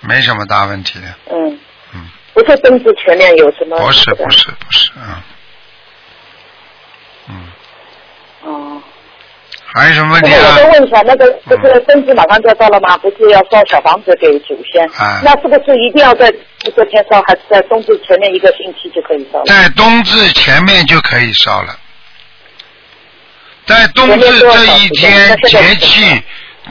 [0.00, 1.06] 没什么大问题的。
[1.30, 1.58] 嗯
[1.92, 3.78] 嗯，不是灯子前面有什么？
[3.78, 5.22] 不是不是不是，嗯
[7.28, 7.48] 嗯，
[8.44, 8.82] 哦。
[9.72, 10.56] 还有什么问题我？
[10.56, 12.96] 再问一下，那个不是冬至马上就要到了吗？
[12.96, 14.82] 不是要烧小房子给祖先？
[14.98, 16.32] 啊那是不是一定要在
[16.74, 19.44] 这天烧，还是在冬至前面一个星期就可以烧了？
[19.44, 21.78] 在冬至前面就可以烧了，
[23.70, 26.20] 在冬至这一天节气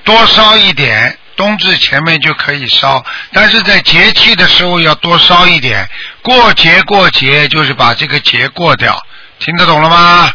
[0.04, 3.02] 多烧一点，冬至前面就可以烧，
[3.32, 5.88] 但是在节气的时候要多烧一点，
[6.22, 9.02] 过节过节就是把这个节过掉，
[9.40, 10.30] 听得懂了吗？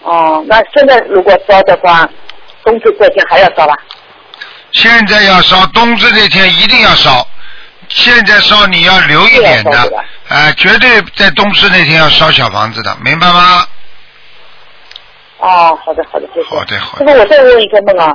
[0.00, 2.08] 哦，那现在如果烧的话，
[2.64, 3.74] 冬至这天还要烧吧？
[4.72, 7.28] 现在要烧，冬至这天一定要烧。
[7.90, 9.78] 现在烧你要留一点的，
[10.28, 13.66] 啊、绝对在冬至那天要烧小房子的，明白吗？
[15.38, 16.46] 哦，好的好的，谢谢。
[16.48, 18.12] 好的好师傅，我再问一个梦啊，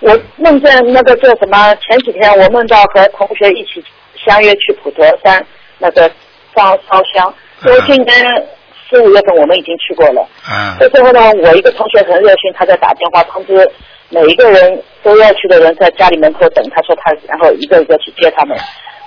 [0.00, 1.74] 我梦见那个叫什么？
[1.76, 3.82] 前几天我梦到和同学一起
[4.26, 5.44] 相约去普陀山
[5.78, 6.10] 那个
[6.54, 7.34] 烧烧香，
[7.64, 8.46] 因为今年
[8.88, 10.28] 四五月份我们已经去过了。
[10.48, 13.68] 嗯这时候呢，我一个同学很热心，他在打电话通知
[14.10, 18.56] 每一个人都要去的人在家里门口等，他说他然后一个一个去接他们。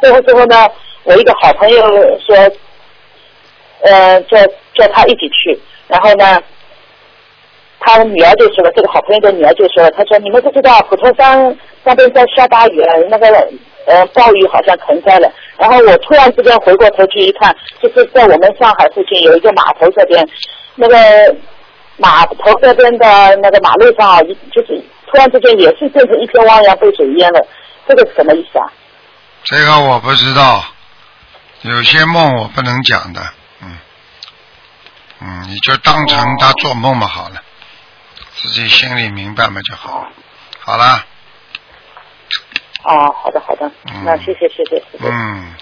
[0.02, 0.68] 最后之后呢，
[1.04, 1.82] 我一个好朋友
[2.20, 2.36] 说，
[3.82, 4.38] 呃，叫
[4.74, 6.42] 叫他一起去，然后呢，
[7.92, 13.28] 他的女儿就说了，这个好朋友的女儿就说了，他说你们不知道普陀山那边在下大雨了，那个
[13.86, 15.32] 呃暴雨好像成灾了。
[15.58, 20.28] 然后我突然之间回过头去一看，就是在我们上海附近有一个码头这边，
[20.76, 21.36] 那个
[21.98, 27.46] 码头这边的那个马路上啊，就是突然之间也是变成一片汪洋，被水淹了，
[27.88, 28.72] 这个是什么意思啊？
[29.44, 30.64] 这个我不知道，
[31.64, 33.22] 有些梦我不能讲的，
[33.62, 33.78] 嗯，
[35.22, 37.42] 嗯，你就当成他做梦嘛好了，
[38.42, 40.08] 自己心里明白嘛就好，
[40.60, 41.06] 好了，
[42.84, 43.70] 哦，好的好的，
[44.06, 45.54] 那谢谢谢谢师傅，嗯，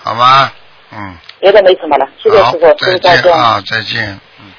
[0.00, 0.52] 好吧，
[0.92, 3.22] 嗯，别的没什么了，谢谢好师傅，，师再傅再见。
[3.24, 4.52] 见啊，再见，嗯，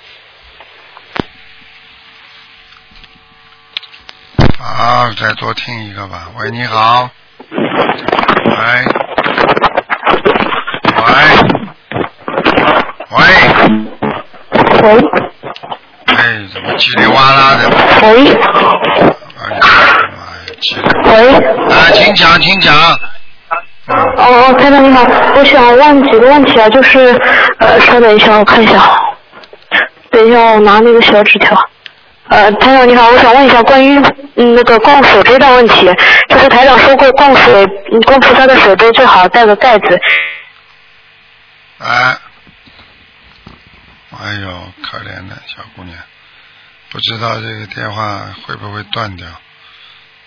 [4.60, 6.28] 好，再多听一个吧。
[6.38, 7.10] 喂，你好，
[7.50, 7.56] 喂，
[10.98, 11.14] 喂，
[13.12, 13.20] 喂，
[14.82, 15.31] 喂，
[16.22, 17.68] 哎，怎么叽里哇啦的？
[18.04, 19.60] 喂，哎呀
[20.16, 21.34] 妈呀，叽里喂，
[21.74, 22.76] 啊，请讲，请讲。
[23.88, 25.04] 哦，台长你好，
[25.36, 27.20] 我想问几个问题啊，就是
[27.60, 28.80] 呃，稍等一下，我看一下，
[30.12, 31.58] 等一下，我拿那个小纸条。
[32.30, 34.00] 呃，台长你好，我想问一下关于
[34.36, 35.92] 嗯那个供水杯的问题，
[36.30, 40.00] 就是台长说过供水，嗯供菩萨的水杯最好带个盖子。
[41.80, 42.16] 哎，
[44.12, 44.50] 哎呦，
[44.84, 45.98] 可怜的小姑娘，
[46.92, 49.26] 不知道这个电话会不会断掉？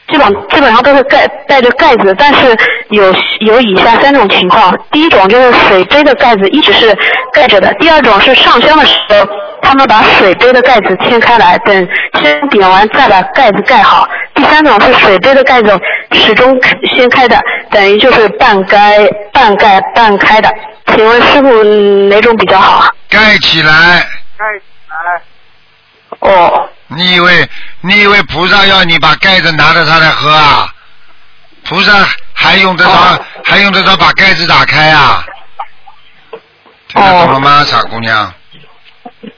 [0.08, 2.54] 基本基本上都是盖带着盖子，但是
[2.90, 6.94] 有有以下三种情况：第一种就是水杯的盖子一直是
[7.32, 9.26] 盖着的；第二种是上香的时候，
[9.62, 11.88] 他们把水杯的盖子掀开来，等
[12.20, 15.80] 先点完再把盖子盖好；第三种是水杯的盖子
[16.12, 16.54] 始终
[16.94, 20.50] 掀开的，等于就是半盖半盖半开的。
[20.88, 22.90] 请问师傅嗯哪种比较好啊？
[23.08, 23.72] 盖起来。
[24.36, 25.22] 盖起来。
[26.24, 26.68] 哦。
[26.88, 27.48] 你以为
[27.80, 30.68] 你以为菩萨要你把盖子拿着它来喝啊？
[31.66, 31.92] 菩萨
[32.34, 32.90] 还用得着、
[33.42, 35.24] 还用得着把盖子打开啊？
[36.88, 38.32] 听得懂了吗，傻姑娘？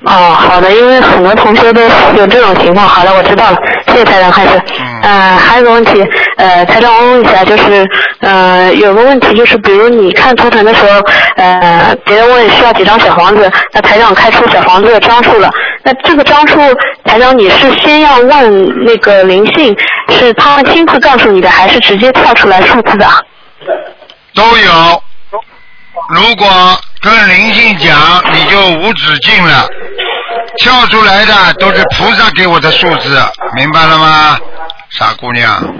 [0.04, 1.80] 哦，好的，因为很多同学都
[2.16, 2.86] 有这种情况。
[2.86, 3.56] 好的，我知道了，
[3.86, 4.60] 谢谢台长开始。
[5.02, 6.04] 嗯、还有个问题，
[6.36, 7.88] 呃，台长我问一下，就是，
[8.20, 11.00] 呃，有个问题就是，比如你看图腾的时候，
[11.36, 15.48] 呃，别人问需要几张小房子，那台长开出小房子的张数了，
[15.86, 16.58] 那这个张数，
[17.04, 19.72] 台长你是先要问那个灵性，
[20.08, 23.06] 是他亲自告诉你的，还是直接跳出来数字的？
[24.34, 25.02] 都有。
[26.08, 26.48] 如果
[27.00, 27.96] 跟灵性讲，
[28.32, 29.64] 你就无止境了。
[30.58, 33.22] 跳出来的都是菩萨给我的数字，
[33.54, 34.36] 明白了吗，
[34.90, 35.72] 傻姑娘？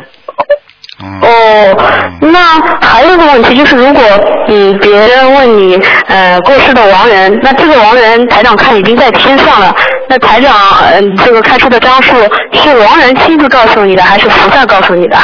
[0.99, 1.77] 哦，
[2.21, 4.03] 那还有一个问题就是，如果
[4.49, 5.79] 嗯别人问你
[6.09, 9.75] 呃过世的亡人，那这个亡人台长看已经在天上了，
[10.09, 10.55] 那台长
[10.85, 12.17] 嗯、这个开出的张数
[12.55, 15.19] 是亡人亲自告诉你的，还是菩萨告诉你的？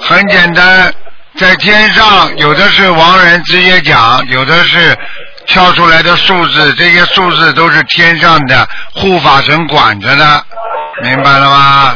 [0.00, 0.92] 很简单，
[1.38, 4.96] 在天上有的是亡人直接讲，有的是
[5.46, 10.42] 跳出来的数字，这些数字都是天上的护法神管着的，
[11.02, 11.94] 明白了吗？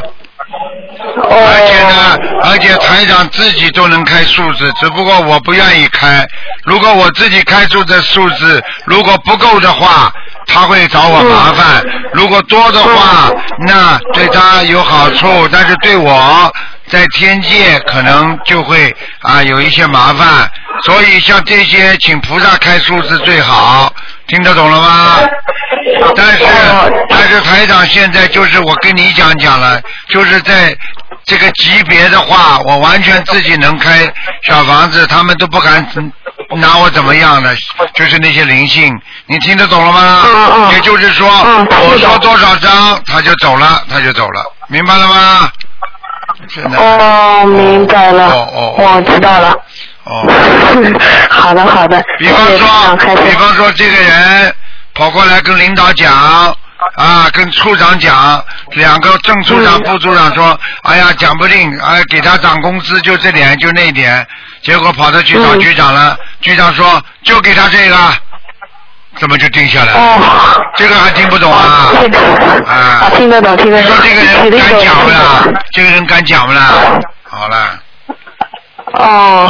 [1.30, 6.26] 而且呢，而且台长自己都能开数字，只不过我不愿意开。
[6.64, 10.12] 如果我自己开出的数字如果不够的话，
[10.46, 13.30] 他会找我麻烦；如果多的话，
[13.66, 16.52] 那对他有好处，但是对我
[16.86, 20.50] 在天界可能就会啊有一些麻烦。
[20.84, 23.92] 所以像这些，请菩萨开数字最好，
[24.26, 25.18] 听得懂了吗？
[26.16, 26.44] 但是
[27.08, 30.76] 但是台长现在就是我跟你讲讲了，就是在
[31.24, 34.06] 这个级别的话，我完全自己能开
[34.42, 35.86] 小房子，他们都不敢
[36.56, 37.54] 拿我怎么样的，
[37.94, 38.92] 就是那些灵性，
[39.26, 40.70] 你听得懂了吗？
[40.72, 45.50] 也就是说，我说多少张他就走了，他就走了，明白了吗？
[46.48, 49.54] 现在哦，明白了，哦我知道了。
[50.08, 50.24] 哦，
[51.28, 54.54] 好的好的，比方说，比方说这个人
[54.98, 56.54] 跑过来跟领导讲。
[56.94, 64.26] 啊，跟处长讲，两个正处长、副处长说，哎呀，讲不定，哎，给他涨工资就这点，就那点，
[64.62, 67.96] 结果跑到去找局长了，局长说就给他这个，
[69.16, 70.56] 怎么就定下来了？
[70.76, 71.92] 这个还听不懂啊？
[72.66, 73.90] 啊，听得懂，听得懂。
[73.90, 75.60] 你说这个人敢讲不啦？
[75.72, 76.62] 这个人敢讲不啦？
[77.24, 77.78] 好了。
[78.94, 79.48] 哦，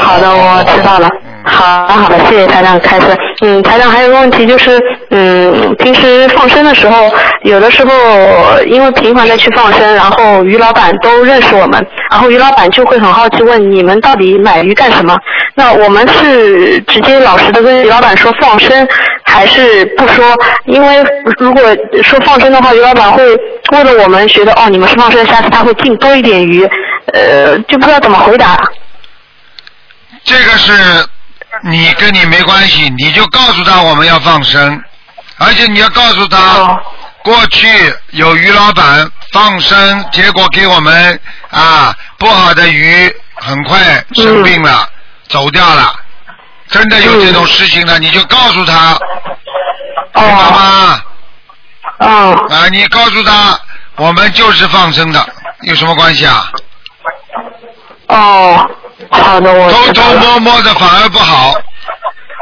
[0.00, 1.08] 好的，我知道了。
[1.42, 3.06] 好的，好的，谢谢台长开示。
[3.40, 4.78] 嗯，台长还有个问题就是，
[5.10, 7.10] 嗯，平时放生的时候，
[7.42, 7.90] 有的时候
[8.66, 15.16] 因为频繁的去放生，然后于老板都认识我们，然后于老板就会很好奇问你们到底买鱼干什么？
[15.54, 18.86] 那我们是直接老实的跟于老板说放生，
[19.24, 20.24] 还是不说？
[20.66, 21.02] 因为
[21.38, 21.62] 如果
[22.02, 23.24] 说放生的话，于老板会
[23.72, 26.68] 为了我们觉得哦你们是放生，下次他会进多一点鱼，
[27.14, 28.58] 呃，就不知道怎么回答。
[30.30, 31.08] 这个是
[31.62, 34.80] 你跟你没关系，你就告诉他我们要放生，
[35.38, 36.80] 而且你要告诉他，
[37.24, 37.68] 过去
[38.10, 41.20] 有鱼老板放生，结果给我们
[41.50, 44.88] 啊不好的鱼很快生病了，
[45.26, 45.92] 走掉了，
[46.68, 48.96] 真的有这种事情的，你就告诉他，
[50.14, 51.02] 明白吗？
[51.98, 52.46] 哦。
[52.52, 53.58] 啊，你告诉他，
[53.96, 55.28] 我们就是放生的，
[55.62, 56.52] 有什么关系啊？
[58.10, 58.70] 哦，
[59.10, 61.54] 好的，我偷偷摸摸的反而不好，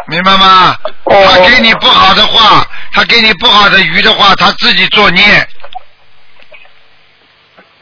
[0.06, 0.76] 明白吗？
[1.04, 5.22] 他给你不好的话，他给你不好的鱼的话，他自己作孽，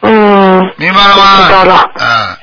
[0.02, 0.72] 嗯。
[0.76, 1.46] 明白了吗？
[1.46, 1.90] 知道了。
[1.98, 2.36] 嗯。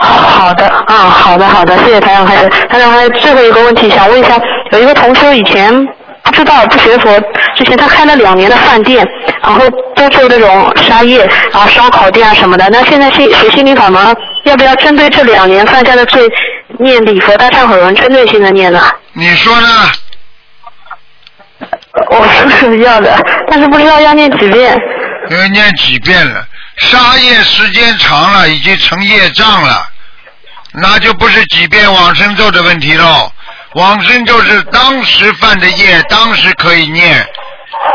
[0.00, 2.48] 好的，啊，好的，好的，谢谢台长开始。
[2.68, 4.36] 台长还有最后一个问题想问一下，
[4.72, 5.92] 有一个同学以前不
[6.30, 7.20] 知道不学佛，
[7.56, 9.06] 之前他开了两年的饭店，
[9.42, 11.22] 然后都做这种沙业，
[11.52, 12.68] 啊烧烤店啊什么的。
[12.70, 16.28] 那现在心学心灵法门，要不要针对这两年犯下的罪，
[16.78, 18.80] 念礼佛大忏悔文，针对性的念呢？
[19.12, 19.68] 你说呢？
[22.10, 22.26] 我
[22.60, 23.18] 是要的，
[23.50, 24.78] 但是不知道要念几遍。
[25.30, 26.46] 要念几遍了，
[26.76, 29.84] 沙业时间长了，已经成业障了，
[30.72, 33.30] 那就不是几遍往生咒的问题喽。
[33.74, 37.24] 往生就是当时犯的业，当时可以念。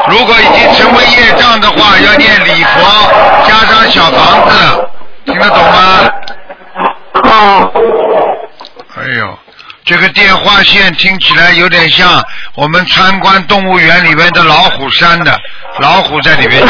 [0.08, 2.80] 如果已经成为业障的话，要念礼佛
[3.48, 4.88] 加上小房子，
[5.26, 6.08] 听得懂吗？
[7.24, 7.72] 哦。
[8.96, 9.40] 哎呦，
[9.84, 12.24] 这个电话线听起来有点像
[12.56, 15.36] 我们参观动物园里面的老虎山的，
[15.80, 16.62] 老虎在里面。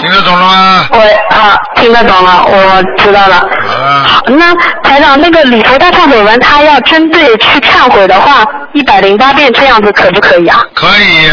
[0.00, 0.86] 听得懂了吗？
[0.90, 0.98] 我
[1.34, 3.36] 啊，听得懂了，我知道了。
[3.66, 8.44] 好，那台长，那个礼佛大忏悔文，他要针对去忏悔的话，
[8.74, 10.62] 一百零八遍这样子可不可以啊？
[10.74, 11.30] 可以，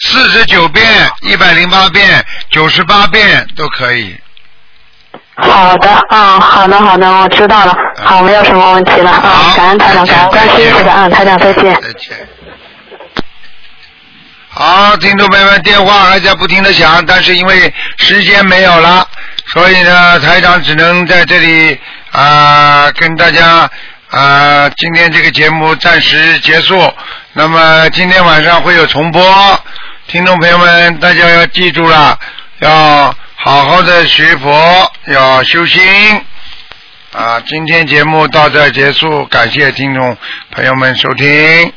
[0.00, 0.84] 四十九遍、
[1.22, 4.16] 一百零八遍、九十八遍都可以。
[5.36, 7.74] 好的，啊，好的，好的，我知道了。
[8.04, 11.74] 好，没有什么问题了啊，感恩台长，感恩关心，是的，嗯，台长再见。
[11.80, 12.28] 再见。
[14.54, 19.08] 好，听众朋友们，电话还在不停的响，但是因为时间没有了，
[19.54, 21.80] 所以呢，台长只能在这里
[22.10, 23.68] 啊、跟大家
[24.10, 26.78] 啊、今天这个节目暂时结束。
[27.32, 29.58] 那么今天晚上会有重播，
[30.06, 32.18] 听众朋友们，大家要记住了，
[32.58, 32.70] 要
[33.36, 35.82] 好好的学佛，要修心。
[37.12, 40.14] 啊，今天节目到这结束，感谢听众
[40.50, 41.70] 朋友们收听。